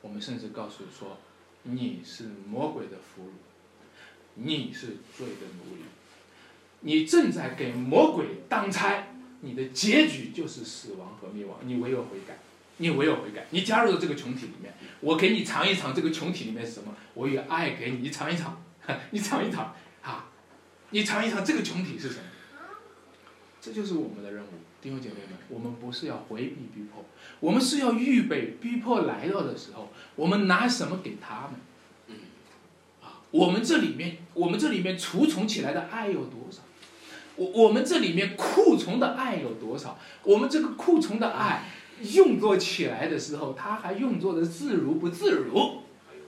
[0.00, 1.18] 我们甚至告诉说，
[1.64, 3.32] 你是魔鬼的俘虏，
[4.34, 5.82] 你是罪的奴隶，
[6.82, 9.08] 你正在给魔鬼当差，
[9.40, 11.58] 你的结局就是死亡和灭亡。
[11.64, 12.38] 你唯有悔改，
[12.78, 18.62] 你唯有悔改，你加入了这个群体里面，我给你尝一尝这个群体里面是什么，我有爱给你，你尝一尝，
[19.10, 20.30] 你尝一尝，啊，
[20.90, 22.24] 你尝一尝这个群体是什么，
[23.60, 24.48] 这就是我们的任务。
[24.82, 27.04] 弟兄姐妹们，我们不是要回避逼迫，
[27.38, 32.16] 我们是要预备逼迫来到的时候，我们拿什么给他们？
[33.02, 36.62] 啊，我们这里面，我们这里面储存起来的爱有多少？
[37.36, 39.98] 我我们这里面库存的爱有多少？
[40.22, 41.64] 我们这个库存的爱
[42.00, 45.82] 用作起来的时候，它还用作的自如不自如？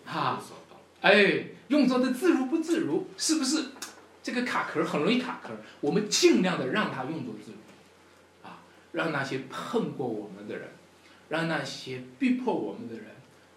[0.05, 0.41] 哈，
[1.01, 3.07] 哎，用作的自如不自如？
[3.17, 3.67] 是不是
[4.23, 5.51] 这个卡壳很容易卡壳？
[5.81, 7.57] 我们尽量的让它用作自如。
[8.49, 10.69] 啊让那些碰过我们的人，
[11.31, 13.07] 让那些逼迫我们的人，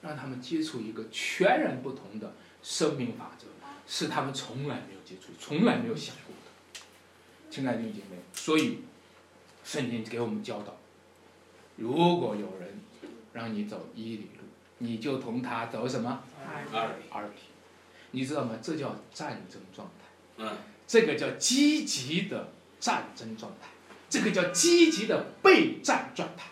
[0.02, 2.34] 让他们接触一个全然不同的
[2.64, 3.48] 生命法则，
[3.86, 6.34] 是他们从来没有接触、从来没有想过。
[7.56, 8.80] 亲爱的弟兄姐妹，所以
[9.64, 10.76] 圣经给我们教导：
[11.78, 12.82] 如果有人
[13.32, 14.43] 让你走一里路，
[14.80, 16.22] 你就同他走什么
[16.74, 17.06] 二里？
[17.10, 17.34] 二里，
[18.12, 18.60] 你知道吗？
[18.62, 20.43] 这叫战争状态。
[20.43, 22.51] 嗯，这个叫积极的
[22.82, 23.70] 战争状态。
[24.10, 26.49] 这个叫积极的备战状态。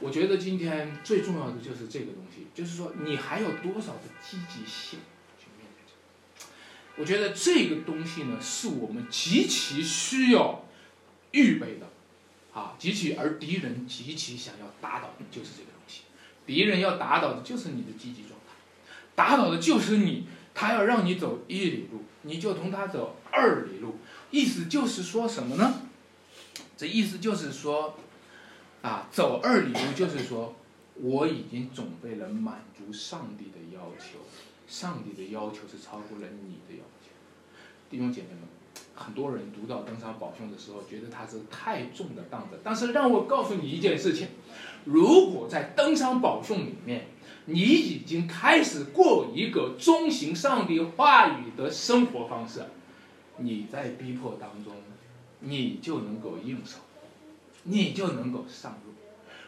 [0.00, 4.98] 我觉得今天最重要的就是这个东西，就是说你还有多少的积极性。
[6.98, 10.64] 我觉得这个东西呢，是我们极其需要
[11.30, 11.86] 预备的，
[12.52, 16.02] 啊，极其而敌人极其想要打倒的就是这个东西。
[16.44, 18.54] 敌人要打倒的就是你的积极状态，
[19.14, 23.98] 打倒的就是你，他要让你走一里路，你就同他走二里路，
[24.30, 25.82] 意思就是说什么呢？
[26.76, 27.96] 这意思就是说，
[28.82, 30.56] 啊，走二里路就是说，
[30.94, 34.18] 我已经准备了满足上帝的要求，
[34.68, 37.10] 上帝的要求是超过了你的要求。
[37.90, 38.40] 弟兄姐妹们，
[38.94, 42.60] 很多人读到登山宝训的时候，觉得它是太重的担子。
[42.62, 44.28] 但是让我告诉你一件事情，
[44.84, 47.08] 如果在登山宝训里面，
[47.46, 52.66] 你已经开始过一个遵行上帝话语的生活方式，
[53.38, 54.74] 你在逼迫当中。
[55.40, 56.78] 你就能够应手，
[57.62, 58.92] 你就能够上路。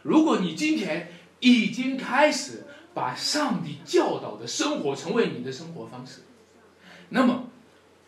[0.05, 1.09] 如果你今天
[1.41, 2.63] 已经开始
[2.93, 6.23] 把上帝教导的生活成为你的生活方式，
[7.11, 7.45] 那么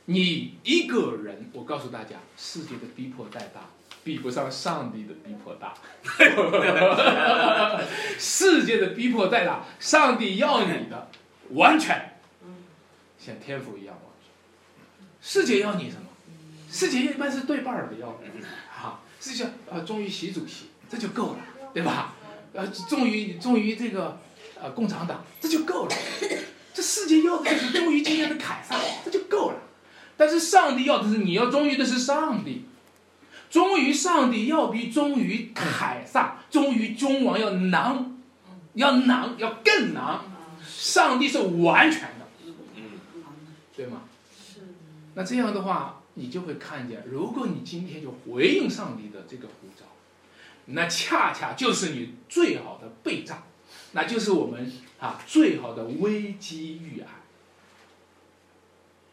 [0.06, 3.60] 你一个人，我告诉大家，世界的逼迫再大，
[4.02, 5.74] 比不上上帝的逼迫大。
[8.18, 11.08] 世界的逼迫再大，上帝要你的
[11.50, 12.18] 完全
[13.18, 14.30] 像天赋一样完全。
[15.20, 16.02] 世界要你什么？
[16.70, 18.18] 世界一般是对半儿的要，
[18.74, 21.38] 哈，世界啊，忠于习主席，这就够了，
[21.72, 22.14] 对吧？
[22.54, 24.18] 呃，忠于忠于这个
[24.62, 25.96] 呃共产党，这就够了。
[26.72, 29.56] 这世界要的就是忠于今天的凯撒，这就够了。
[30.16, 32.64] 但是上帝要的是你要忠于的是上帝，
[33.50, 38.18] 忠于上帝要比忠于凯撒、忠于君王要难，
[38.74, 40.20] 要难，要更难。
[40.64, 42.52] 上帝是完全的，
[43.76, 44.02] 对吗？
[45.14, 45.98] 那这样的话。
[46.14, 49.86] 你就会看见，如果你今天就回应上帝的这个呼召，
[50.66, 53.42] 那恰恰就是你最好的备战，
[53.92, 57.08] 那就是我们啊最好的危机预案。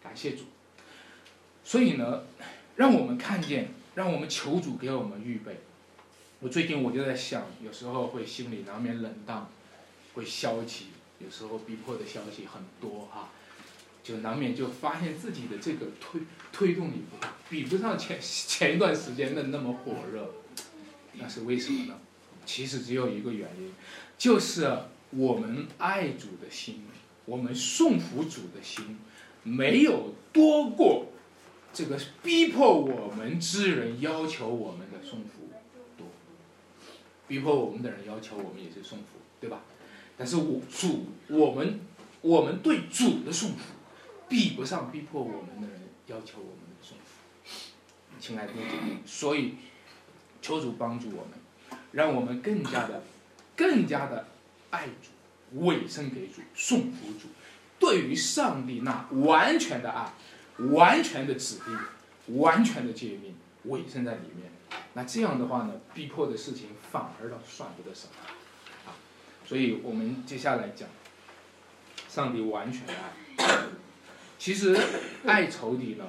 [0.01, 0.43] 感谢主。
[1.63, 2.23] 所以呢，
[2.77, 5.59] 让我们看见，让我们求主给我们预备。
[6.39, 9.47] 我最近我就在想，有时候会心里难免冷淡，
[10.13, 10.88] 会消极，
[11.19, 13.30] 有时候逼迫的消息很多哈，
[14.01, 16.21] 就难免就发现自己的这个推
[16.51, 20.34] 推动力不大，比不上前 前一段时间的那么火热。
[21.13, 21.99] 那是为什么呢？
[22.45, 23.73] 其实只有一个原因，
[24.20, 24.78] 就是
[25.11, 26.84] 我们爱主的心，
[27.24, 28.99] 我们顺服主的心，
[29.43, 31.07] 没有多过
[31.74, 35.49] 这个逼迫我们之人要求我们的顺服
[35.97, 36.05] 多。
[37.30, 39.61] 逼迫我们的人要求我们也是顺服，对吧？
[40.17, 41.80] 但是我主，我们
[42.22, 43.59] 我们对主的顺服，
[44.28, 47.15] 比不上逼迫我们的人要求我们的顺服。
[48.20, 49.53] 亲爱的弟兄，所以。
[50.41, 53.03] 求主帮助我们，让我们更加的、
[53.60, 54.26] 更加的
[54.70, 57.28] 爱主、委身给主、顺服主。
[57.78, 60.14] 对于上帝那完全的爱、
[60.72, 63.36] 完全的指令、完全的诫命，
[63.66, 64.49] 委身在里面。
[64.93, 68.14] 那这样的话呢，逼迫的事情反而倒算不得什么
[68.89, 68.95] 啊。
[69.45, 70.88] 所以我们接下来讲
[72.07, 73.68] 上帝完全的爱。
[74.38, 74.78] 其实
[75.26, 76.05] 爱仇敌呢，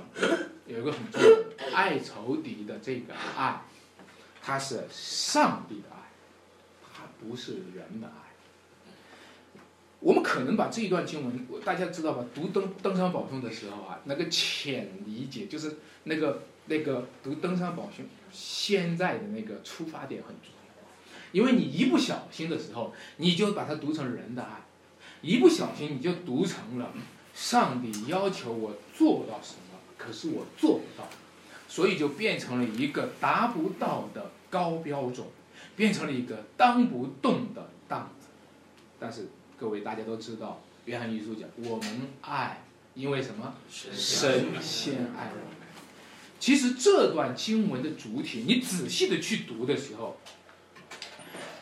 [0.66, 3.62] 有一个很重要的，爱仇敌的这个爱。
[4.42, 5.99] 它是上帝的爱，
[7.20, 8.30] 不是人的爱。
[10.00, 12.24] 我们可能把这一段经文，大家知道吧？
[12.34, 20.72] 读登登山宝训的时候啊，那个浅理解就是那个那个读登山宝训，现在的那个出发点很重要，
[21.32, 24.62] 因为你一不小心的时候，你就把它读成人的爱，
[25.20, 26.94] 一不小心你就读成了
[27.34, 31.06] 上帝要求我做到什么，可是我做不到。
[31.68, 35.24] 所以就变成了一个达不到的高标准，
[35.80, 38.26] 变成了一个当不动的档子。
[38.98, 39.28] 但是
[39.58, 42.62] 各位大家都知道，约翰一书讲我们爱，
[42.92, 43.54] 因为什么？
[43.70, 45.56] 神先爱我们。
[46.38, 50.18] 其实这段经文的主体，你仔细的去读的时候，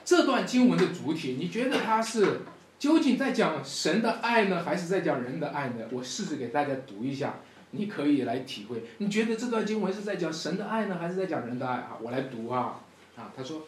[0.04, 2.40] 这段经文的主体，你觉得它是
[2.76, 5.86] 究竟在讲神的爱呢，还是在讲人的爱呢？
[5.92, 7.36] 我试着给大家读一下。
[7.70, 11.98] 你可以来体会，你觉得这段经文是在讲神的爱呢，还是在讲人的爱啊？
[12.00, 12.80] 我来读啊，
[13.14, 13.66] 啊，他说，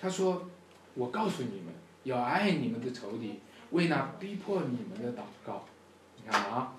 [0.00, 0.48] 他说，
[0.94, 1.74] 我告诉你们，
[2.04, 3.40] 要爱你们的仇敌，
[3.70, 5.66] 为那逼迫你们的祷告。
[6.16, 6.74] 你看啊，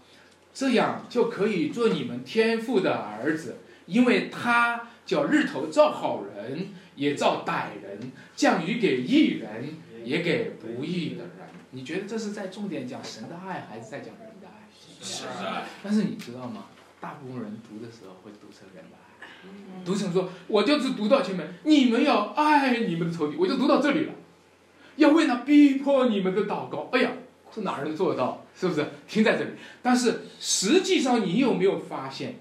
[0.54, 11.32] 这样就可以做你们天父的儿子，因为他叫日头照好人，也照歹人，降雨给义人，也给不义的人。
[11.72, 14.68] 你觉得这是在重点讲神的爱，还是在讲人的爱？
[15.02, 16.66] 是的，但是你知道吗？
[17.00, 19.09] 大部分人读的时候会读成人的爱，
[19.86, 24.14] 读成说，我就是读到前面，你们要爱你们的仇敌，我就读到这里了，
[24.98, 26.90] 要为他逼迫你们的祷告。
[26.92, 27.12] 哎呀，
[27.52, 28.46] 这哪能做得到？
[28.56, 28.86] 是不是？
[29.08, 29.52] 停在这里。
[29.82, 32.36] 但是实际上，你有没有发现？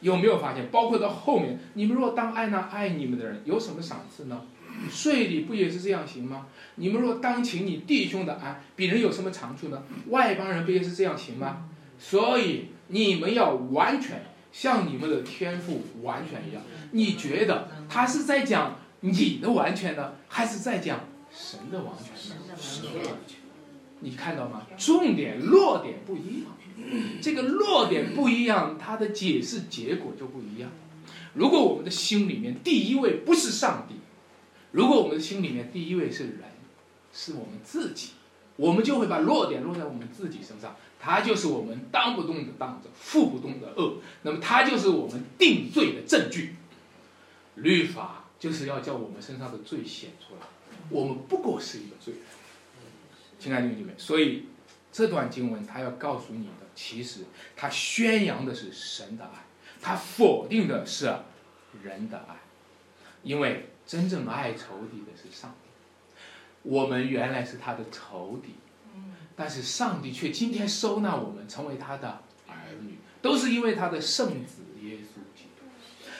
[0.00, 0.68] 有没有发现？
[0.70, 4.42] 包括到后面，你们若当爱那爱你们的人，有什么赏赐呢？
[4.90, 6.46] 税里不也是这样行吗？
[6.74, 9.82] 你们若当请你弟兄的安，比人有什么长处呢？
[10.08, 11.68] 外邦人不也是这样行吗？
[11.98, 16.62] 所以你们要完全像你们的天赋完全一样。
[16.92, 21.00] 你觉得他是在讲你的完全呢，还是在讲
[21.34, 22.54] 神的完全呢？
[22.56, 23.38] 神的完全。
[24.00, 24.66] 你看到吗？
[24.76, 26.52] 重点落点不一样，
[27.20, 30.70] 这个落点不一样，它的解释结果就不一样。
[31.34, 33.94] 如果我们的心里面第一位不是上帝，
[34.72, 36.40] 如果我们的心里面第一位是人，
[37.12, 38.10] 是我们自己，
[38.56, 40.76] 我们就会把落点落在我们自己身上。
[41.04, 46.54] 他就是我们当不动的当着，负不动的恶，那么他就是我们定罪的证据。
[47.56, 50.46] 律法就是要叫我们身上的罪显出来，
[50.88, 52.22] 我们不过是一个罪人。
[53.40, 54.46] 亲爱的弟兄姊妹，所以
[54.92, 57.24] 这段经文他要告诉你的，其实
[57.56, 59.44] 他宣扬的是神的爱，
[59.80, 61.12] 他否定的是
[61.82, 62.36] 人的爱，
[63.24, 66.20] 因为真正爱仇敌的是上帝，
[66.62, 68.54] 我们原来是他的仇敌。
[69.34, 75.66] 但是上帝却今天收纳我们成为他的儿女，都是因为他的圣子耶稣基督。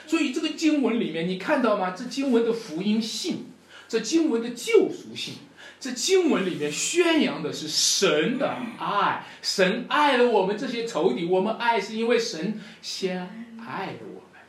[0.07, 1.91] 所以这个经文里面，你看到吗？
[1.91, 3.45] 这经文的福音性，
[3.87, 5.35] 这经文的救赎性，
[5.79, 9.25] 这经文里面宣扬的是神的爱。
[9.41, 13.21] 神爱了我们这些仇敌，我们爱是因为神先
[13.59, 14.41] 爱了我们，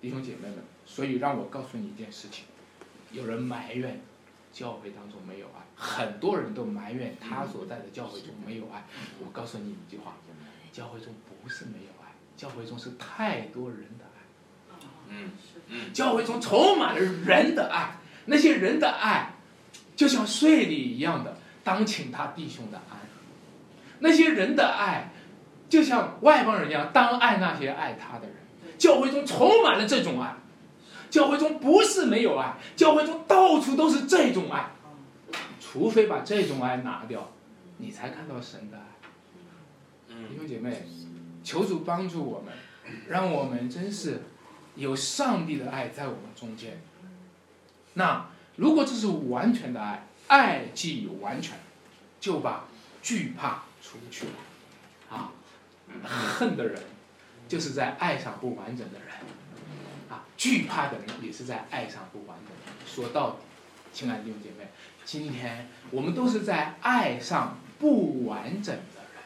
[0.00, 0.64] 弟兄姐妹们。
[0.86, 2.44] 所以让我告诉你一件事情：
[3.12, 4.00] 有人埋怨。
[4.52, 8.84] 教会当中没有爱，很多人都埋怨他所在的教会中没有爱。
[9.20, 10.14] 我告诉你一句话：
[10.72, 11.12] 教会中
[11.42, 14.78] 不是没有爱，教会中是太多人的爱。
[15.08, 15.30] 嗯
[15.68, 17.96] 嗯，教会中充满了人的爱，
[18.26, 19.32] 那些人的爱
[19.96, 22.98] 就像税吏一样的，当请他弟兄的安。
[24.00, 25.12] 那些人的爱
[25.68, 28.34] 就像外邦人一样，当爱那些爱他的人。
[28.76, 30.34] 教会中充满了这种爱，
[31.08, 34.66] 教会中不是没有爱，教会中到处都是这种爱。
[35.74, 37.32] 除非把这种爱拿掉，
[37.78, 38.84] 你才看到神的爱。
[40.28, 40.86] 弟兄姐妹，
[41.42, 42.54] 求主帮助我们，
[43.08, 44.22] 让我们真是
[44.76, 46.80] 有上帝的爱在我们中间。
[47.94, 51.58] 那如果这是完全的爱，爱既完全，
[52.20, 52.68] 就把
[53.02, 54.32] 惧怕除去了。
[55.10, 55.32] 啊，
[56.04, 56.80] 恨的人
[57.48, 59.08] 就是在爱上不完整的人，
[60.08, 62.86] 啊，惧怕的人也是在爱上不完整的人。
[62.86, 63.36] 说到底，
[63.92, 64.68] 亲爱的弟兄姐妹，
[65.04, 69.22] 今天我们都是在爱上不完整的人。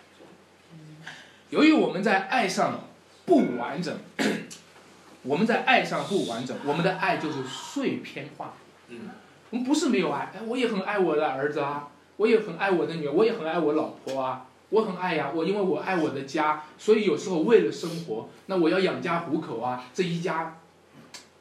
[1.51, 2.81] 由于我们在爱上
[3.25, 3.97] 不完整，
[5.23, 8.55] 我们在爱上不完整，我们的爱就是碎片化。
[8.89, 9.11] 嗯，
[9.51, 14.45] 我们不是没有爱，哎，我也很爱我的儿子啊，我也很爱我的女儿，我也很爱我老婆啊。
[14.71, 20.58] 我很爱呀，我因为我爱我的家，所以有时候为了生活，那我要养家糊口啊，这一家，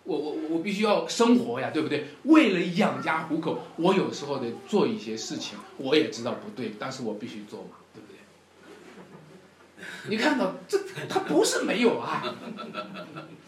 [0.07, 2.05] 我我我必须要生活呀，对不对？
[2.23, 8.15] 为了养家糊口，我有时候得做一些事情，我也知道不对，但是我必须做嘛，对不对？
[10.09, 10.79] 你看到这，
[11.09, 12.23] 他不是没有爱，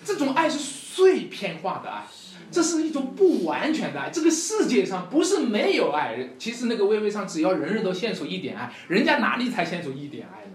[0.03, 2.05] 这种爱是碎片化的爱。
[2.51, 4.10] 这是一种不完全的爱。
[4.10, 10.53] 这个世界上不是没有爱，其实那个微微上，只要人人都献出一点爱，人家哪里才献出一点爱呢？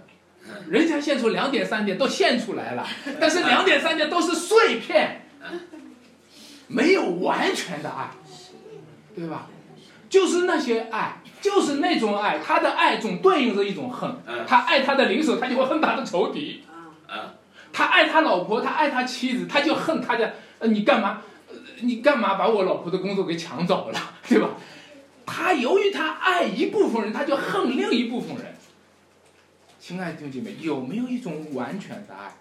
[0.68, 2.84] 人家献出两点三点都献出来了，
[3.20, 5.28] 但是两点三点都是碎片，
[6.68, 8.10] 没有完全的爱，
[9.14, 9.48] 对吧？
[10.08, 14.14] 就是那些爱，就是那种爱，他的爱总对应着一种恨。
[14.46, 16.62] 他爱他的邻舍，他就会恨他的仇敌。
[17.72, 20.34] 他爱他老婆，他爱他妻子，他就恨他的。
[20.60, 21.22] 呃，你干嘛？
[21.80, 23.98] 你干嘛把我老婆的工作给抢走了，
[24.28, 24.50] 对吧？
[25.26, 28.54] 他由于他爱一部分人，他就恨另一部分人。
[29.80, 32.36] 亲爱的弟兄姐妹，有没有一种完全的爱？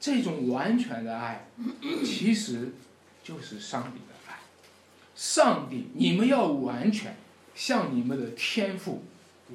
[0.00, 1.46] 这种完全的爱，
[2.02, 2.72] 其实
[3.30, 4.40] 就是上帝的爱。
[5.14, 7.16] 上帝，你们要完全，
[7.54, 9.04] 像你们的天赋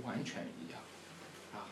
[0.03, 0.79] 完全一样，
[1.53, 1.67] 啊，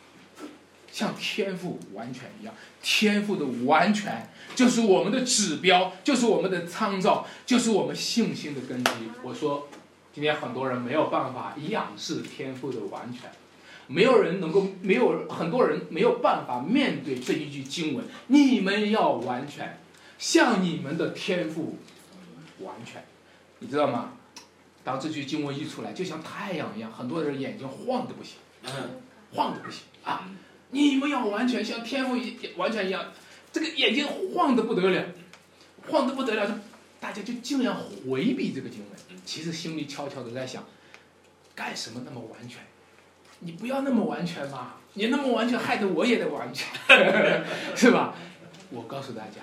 [0.91, 4.29] 像天赋完全一样，天赋的完全。
[4.53, 8.91] 就是我们的指标，就是我们的参照，就是我们信心的根基。
[9.23, 9.69] 我说，
[10.13, 13.31] 今天很多人没有办法仰视天赋的完全，
[13.87, 18.05] 没有人能够，没有很多人没有办法面对这一句经文。
[18.27, 19.79] 你们要完全，
[20.19, 21.77] 像你们的天赋
[22.63, 23.03] 完全，
[23.59, 24.13] 你知道吗？
[24.83, 28.37] 当这句经文一出来，就像太阳一样，很多人眼睛晃的不行，
[29.33, 30.29] 晃的不行啊！
[30.71, 33.05] 你们要完全像天赋一完全一样。
[33.51, 35.05] 这个眼睛晃的不得了，
[35.87, 36.59] 晃的不得了，
[36.99, 38.89] 大家就尽量回避这个经文。
[39.23, 40.63] 其实心里悄悄的在想，
[41.55, 42.59] 干什么那么完全？
[43.39, 44.75] 你不要那么完全嘛！
[44.93, 46.67] 你那么完全，害得我也得完全，
[47.75, 48.15] 是吧？
[48.69, 49.41] 我告诉大家，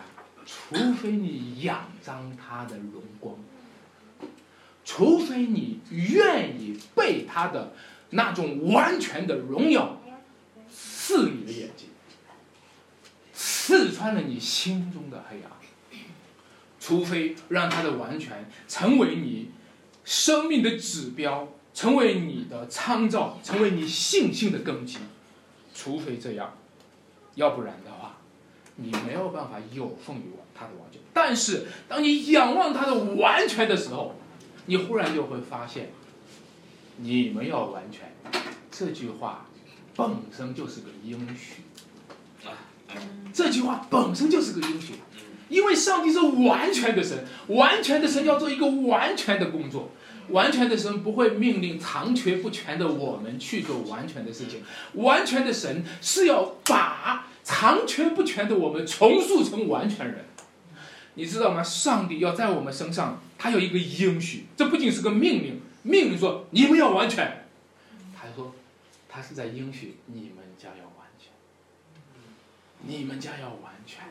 [0.50, 3.36] 除非你仰仗他的荣光，
[4.84, 7.72] 除非你愿意被他的
[8.10, 10.00] 那种完全的荣耀
[10.68, 11.88] 刺你的眼睛。
[13.32, 15.52] 刺穿了你心中的黑暗，
[16.80, 19.50] 除非让他的完全成为你
[20.04, 24.98] 生命的指标，成为你的参照，成为你信心的根基，
[25.72, 26.52] 除非这样，
[27.36, 27.99] 要不然的话，
[28.80, 31.00] 你没有办法有奉于他的完全。
[31.12, 34.16] 但是，当你仰望他的完全的时候，
[34.66, 35.90] 你忽然就会发现，
[36.96, 38.12] 你们要完全，
[38.70, 39.46] 这句话
[39.96, 41.62] 本身就是个应许。
[43.32, 44.96] 这句话本身就是个英雄，
[45.48, 49.90] 因为上帝是完全的神，完全的神要做一个完全的工作，
[50.30, 54.64] 完全的神不会命令残缺不全的我们去做完全的事情，
[54.94, 60.24] 完全的神是要把残缺不全的我们重塑成完全人，
[61.14, 61.60] 你知道吗？
[61.60, 67.48] 上帝要在我们身上，他有一个应许，这不仅是个命令，命令说你们要完全，
[68.16, 68.54] 他说
[69.08, 71.32] 他是在应许你们将要完全。
[72.86, 74.04] 你们家要完全，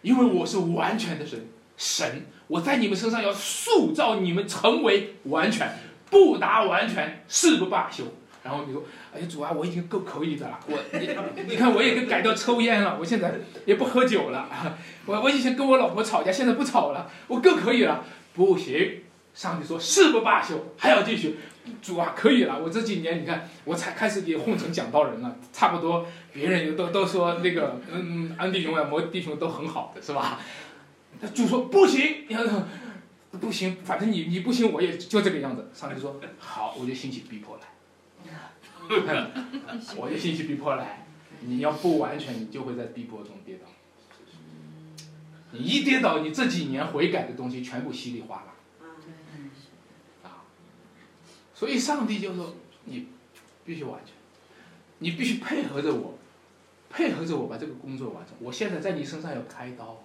[0.00, 5.76] 因为我是完全的神，神，我在你们身上要塑造你们成为完全，
[6.08, 8.04] 不达完全誓不罢休。
[8.42, 8.82] 然后你说，
[9.14, 11.08] 哎呀主啊，我已经够可以的了，我你
[11.48, 13.34] 你看我也改掉抽烟了，我现在
[13.66, 14.48] 也不喝酒了，
[15.06, 19.02] 我我以前跟我老婆吵架，现在不吵了，我更可以了，不行。
[19.32, 21.36] 上帝说誓不罢休，还要继续。
[21.80, 30.40] 主啊，可以了，我这几年你看，我才开始也混成讲道人了，差不多别人也都都说那个嗯安弟兄啊摩弟兄都很好的是吧？
[31.20, 32.26] 那主说不行，
[33.40, 35.70] 不行，反正你你不行，我也就这个样子。
[35.72, 37.62] 上帝说好，我就兴起逼迫来，
[39.96, 41.06] 我就信息逼迫来。
[41.42, 43.66] 你要不完全，你就会在逼迫中跌倒。
[45.52, 48.54] 你一跌倒，你这几年悔改的东西全部稀里哗啦。
[50.24, 50.44] 啊，
[51.54, 53.08] 所以上帝就说你
[53.64, 54.14] 必须完全，
[54.98, 56.18] 你必须配合着我，
[56.90, 58.34] 配合着我把这个工作完成。
[58.40, 60.02] 我现在在你身上要开刀。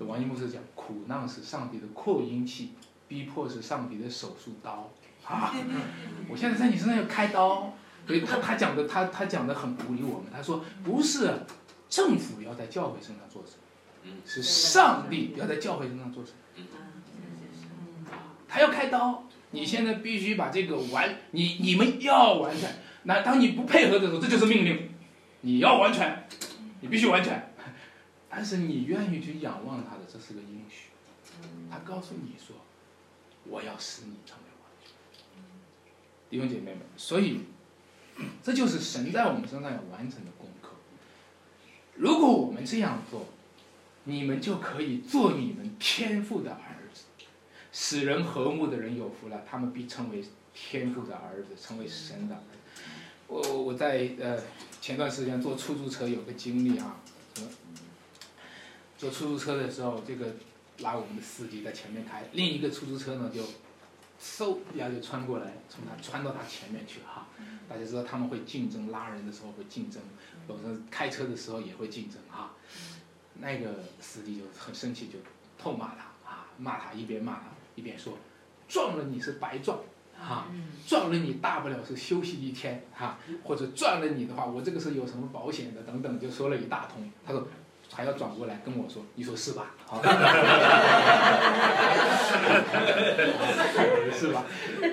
[0.00, 2.72] 王一牧师讲，苦难是上帝的扩音器，
[3.08, 4.90] 逼迫是上帝的手术刀。
[5.26, 5.54] 啊，
[6.30, 7.74] 我现在在你身上要开刀。
[8.06, 10.30] 所以他他讲的他他讲的很鼓励我们。
[10.32, 11.40] 他说不是
[11.88, 14.12] 政府要在教会身上做什么。
[14.24, 16.68] 是上帝要在教会身上做什么？
[18.46, 22.70] 他要开刀，你现在必须把这个完，你你们要完全。
[23.02, 24.90] 那当你不配合的时候，这就是命令，
[25.40, 26.28] 你要完全，
[26.80, 27.52] 你必须完全。
[28.30, 30.90] 但是你愿意去仰望他的，这是个应许。
[31.68, 32.54] 他告诉你说，
[33.42, 34.36] 我要使你成。
[36.28, 37.40] 弟兄姐妹们，所以
[38.42, 40.70] 这就是神在我们身上要完成的功课。
[41.94, 43.26] 如果我们这样做，
[44.04, 47.04] 你们就可以做你们天父的儿子，
[47.72, 50.24] 使人和睦的人有福了，他们必称为
[50.54, 52.82] 天父的儿子，成为神的儿子。
[53.28, 54.38] 我我在呃
[54.80, 57.00] 前段时间坐出租车有个经历啊，
[58.96, 60.36] 坐出租车的时候，这个
[60.78, 63.42] 拉我们的司机在前面开，另一个出租车呢就
[64.20, 67.26] 嗖一下就穿过来，从他穿到他前面去哈。
[67.68, 70.00] 大家知道他们会竞争，拉人的时候会竞争，
[70.48, 72.54] 有时候开车的时候也会竞争啊。
[73.34, 75.18] 那个司机就很生气，就
[75.58, 77.42] 痛骂他啊，骂他一边骂他
[77.74, 78.16] 一边说，
[78.66, 79.78] 撞了你是白撞，
[80.18, 80.48] 啊，
[80.86, 87.10] 撞了你大不了是休息一天，哈，或者撞了你的话，我这个是有什么保险的等等，就说了一大通。
[87.26, 87.46] 他说
[87.96, 89.74] 还要转过来跟我说，你说是吧？
[89.86, 90.02] 好
[94.12, 94.44] 是吧？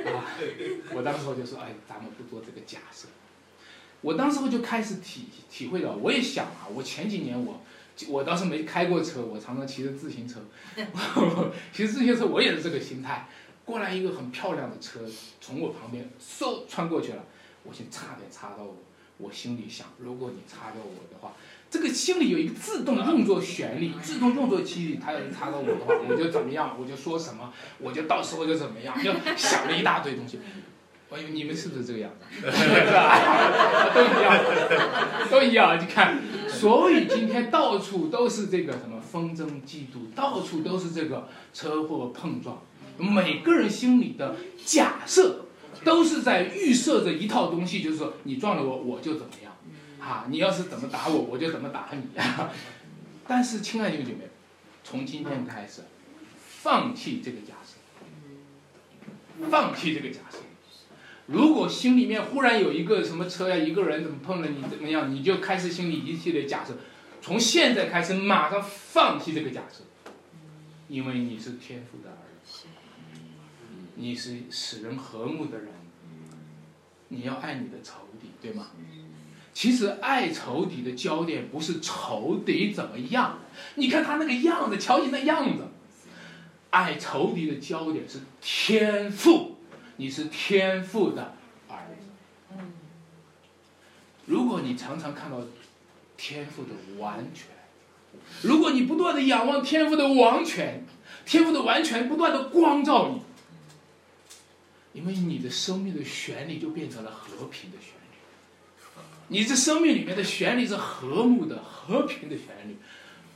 [0.08, 0.24] 啊，
[0.96, 3.10] 我当时我就说，哎，咱们不做这个假设。
[4.00, 7.60] 我当时我就开始体体会到，我也想啊，我前几年我。
[8.08, 10.40] 我倒是没开过车，我常常骑着自行车。
[11.72, 13.28] 骑自行车我也是这个心态。
[13.66, 15.02] 过来一个很漂亮的车，
[15.40, 17.24] 从我旁边嗖穿过去了，
[17.64, 18.78] 我先差点擦到我。
[19.20, 21.34] 我心里想，如果你擦到我的话，
[21.74, 30.40] 这个心里有一个自动用作旋律，自动用作机理，他要是查到我的话，我就怎么样，我就说什么，我就到时候就怎么样，就想了一大堆东西。
[31.10, 32.26] 哎呦，你们是不是这个样子？
[32.52, 33.90] 是吧？
[33.92, 34.44] 都一样，
[35.32, 35.82] 都一样。
[35.82, 42.62] 你看，所以今天到处都是这个什么纷争、嫉妒，到处都是这个车祸碰撞。
[43.00, 45.46] 每个人心里的假设，
[45.84, 49.53] 都是在预设着一套东西，就是说你撞了我，我就怎么样？
[50.04, 52.02] 啊，你要是怎么打我，我就怎么打你。
[53.26, 54.28] 但是，亲爱的兄姐妹，
[54.84, 55.84] 从今天开始，
[56.36, 57.78] 放弃这个假设，
[59.50, 60.40] 放弃这个假设。
[61.28, 66.76] 如果心里面忽然有一个什么车呀，一个人怎么碰了你怎么样，你就开始心里一系列假设。
[67.22, 69.86] 从现在开始，马上放弃这个假设，
[70.90, 72.66] 因为你是天父的儿子，
[73.96, 75.70] 你是使人和睦的人，
[77.08, 78.72] 你要爱你的仇敌，对吗？
[79.54, 83.40] 其实爱仇敌的焦点不是仇敌怎么样，
[83.76, 85.68] 你看他那个样子，瞧你那样子。
[86.72, 89.52] 爱仇敌的焦点是天赋。
[89.98, 91.36] 你是天赋的
[91.70, 91.78] 儿
[92.50, 92.56] 子。
[94.26, 95.40] 如果你常常看到
[96.18, 97.50] 天赋的完全，
[98.42, 100.84] 如果你不断的仰望天赋的完全，
[101.28, 103.22] 天赋的完全不断的光照你，
[105.00, 107.93] 因为你的生命的旋律就变成了和平的旋律。
[109.28, 112.78] 你这生命里面的旋律是和睦的、和平的旋律，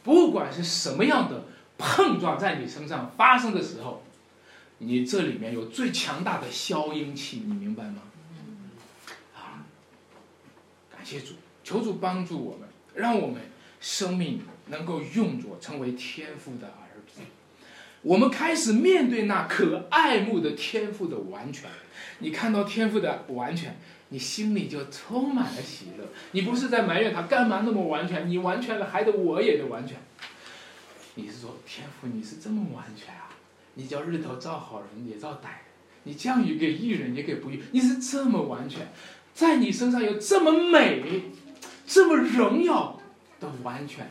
[0.04, 1.46] 不管是什么样的
[1.78, 4.04] 碰撞在你身上发生的时候。
[4.80, 8.04] 你这里面有最强大的消音器，你明白吗？
[9.36, 9.66] 啊，
[10.92, 11.34] 感谢主，
[11.64, 13.42] 求主帮助我们，让我们
[13.82, 17.22] 生命能够用作成为天赋的儿子。
[18.04, 21.68] 我们开始面对那可爱慕的天赋的完全。
[22.20, 23.80] 你看到天赋的完全，
[24.10, 26.06] 你心里就充满了喜乐。
[26.32, 28.30] 你不是在埋怨他干嘛那么完全？
[28.30, 29.98] 你完全了，还得我也得完全。
[31.16, 33.30] 你是说天赋，你是这么完全啊？
[33.74, 35.60] 你叫日头照好人也照歹人，
[36.04, 38.88] 你降雨给义人也给不义，你是这么完全，
[39.34, 41.24] 在你身上有这么美、
[41.86, 43.00] 这么荣耀
[43.40, 44.10] 的完全，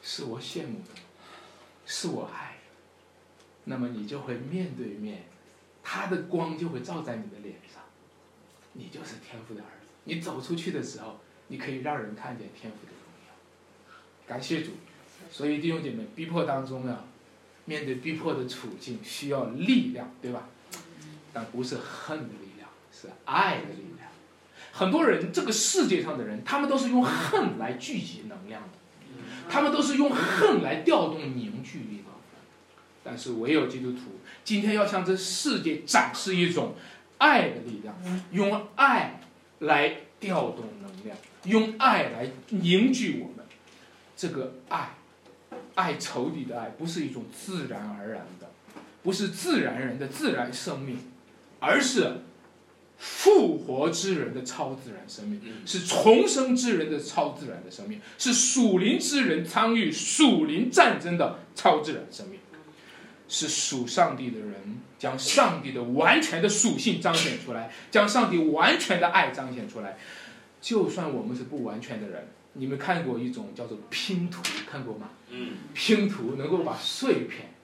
[0.00, 1.00] 是我羡慕的，
[1.86, 2.76] 是我爱的。
[3.64, 5.24] 那么你就会面对面，
[5.82, 7.82] 他的光就会照在你的脸上，
[8.78, 9.88] 你就是天父的儿子。
[10.04, 13.34] 你走出去的时候，你可以让人看见天父的荣耀。
[14.26, 14.70] 感谢主，
[15.30, 17.04] 所以弟兄姐妹，逼迫当中呢。
[17.64, 20.48] 面对逼迫的处境，需要力量，对吧？
[21.34, 24.08] 但不是恨的力量，是爱的力量。
[24.72, 28.68] 很多人，这个世界上的人，他们都是用恨来聚集能量的，
[29.50, 32.04] 他们都是用恨来调动凝聚力的。
[33.04, 36.74] 但是唯有基督徒，今天要向这世界展示一种
[37.18, 37.94] 爱的力量，
[38.32, 39.20] 用爱
[39.60, 43.46] 来调动能量，用爱来凝聚我们。
[44.16, 44.94] 这个爱，
[45.74, 48.50] 爱仇敌的爱，不是一种自然而然的，
[49.02, 50.98] 不是自然人的自然生命，
[51.60, 52.22] 而是。
[53.00, 62.40] 复活之人的超自然生命，是重生之人的超自然的生命，是属灵之人参与属灵战争的超自然生命，
[63.28, 69.96] 是属上帝的人将上帝的完全的属性彰显出来，将上帝完全的爱彰显出来。
[70.60, 75.10] 就算我们是不完全的人，你们看过一种叫做拼图，看过吗？
[75.30, 77.54] 嗯，拼图能够把碎片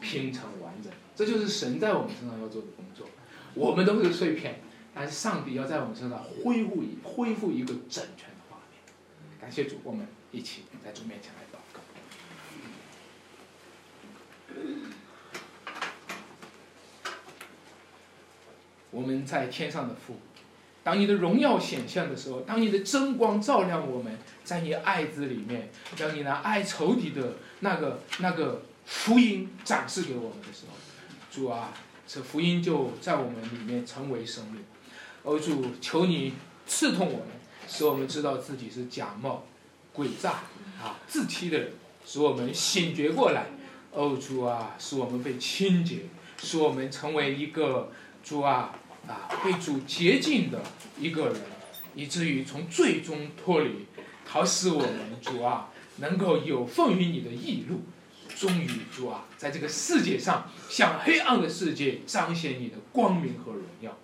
[0.00, 3.08] 拼成完整，这就是神在我们身上要做的工作。
[3.54, 4.60] 我们都是碎片。
[4.94, 8.78] 但是上帝要在我们身上恢复一恢复一个整全的画面，
[9.40, 11.80] 感谢主，我们一起在主面前来祷告。
[18.92, 20.20] 我们在天上的父，
[20.84, 30.76] 当你的荣耀显现的时候，当你的真光照亮我们，在你爱子里面，将你那爱仇敌的那个那个福音展示给我们的时候，
[31.30, 31.72] 主啊，
[32.06, 34.62] 这福音就在我们里面成为生命。
[35.24, 36.34] 欧主，求你
[36.66, 37.28] 刺痛我们，
[37.66, 39.44] 使我们知道自己是假冒、
[39.94, 40.30] 诡诈
[40.82, 41.72] 啊、自欺的人，
[42.04, 43.46] 使我们醒觉过来。
[43.92, 45.98] 欧主啊，使我们被清洁，
[46.42, 47.92] 使我们成为一个
[48.24, 48.74] 主啊
[49.08, 50.62] 啊被主洁净的
[50.98, 51.36] 一个人，
[51.94, 53.86] 以至于从最终脱离，
[54.24, 57.82] 好使我们主啊能够有奉于你的义路。
[58.34, 63.96] 终于，主啊，在这个世界上，向黑暗的世界彰显你的光明和荣耀。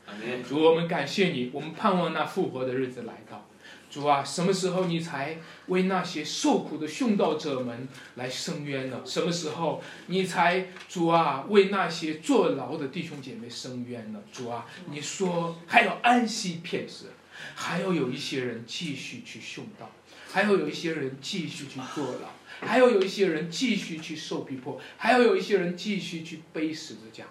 [0.47, 3.48] 主，我们感谢你，我们盼望那复活的日子来到。
[3.91, 9.01] 主啊，什么时候你才为那些受苦的殉道者们来伸冤呢？
[9.05, 14.21] 什么时候你才主啊为那些坐牢的弟兄姐妹伸冤呢？
[14.33, 17.07] 主啊，你说还要安息片时，
[17.55, 19.91] 还要有一些人继续去殉道，
[20.31, 22.31] 还要有一些人继续去坐牢。
[22.61, 27.25] 还要有一些人继续去受逼迫，还要有一些人继续去背十字架。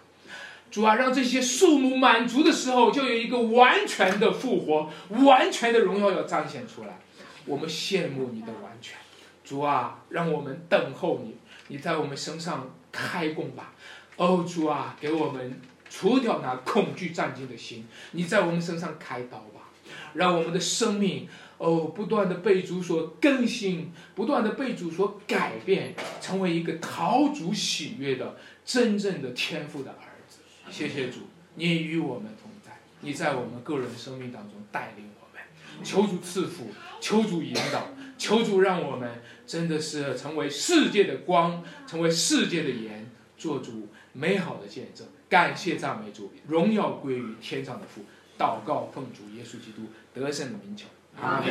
[0.70, 4.90] 主啊，让这些数目满足的时候，就有一个完全的复活，
[5.26, 7.00] 完全的荣耀要彰显出来。
[7.46, 8.98] 我们羡慕你的完全，
[9.44, 11.36] 主啊，让我们等候你，
[11.70, 13.74] 你在我们身上开工吧。
[14.18, 15.60] 哦，主啊，给我们
[15.90, 19.70] 除掉那恐惧战惊的心，你在我们身上开刀吧，
[20.14, 21.28] 让我们的生命。
[21.58, 29.98] 哦，不断的被主所更新，不断的被主所改变，成为一个陶主喜悦的真正的天赋的儿。
[30.70, 31.22] 谢谢主，
[31.56, 35.44] 你与我们同在，你在我们个人生命当中带领我们。
[35.84, 45.08] 求主赐福，求主引导，求主让我们真的是成为世界的光，成为世界的盐，做主美好的见证。
[45.30, 48.06] 感谢赞美主，荣耀归于天上的父。
[48.38, 50.86] 祷告奉主耶稣基督得胜的名求。
[51.20, 51.48] 阿门。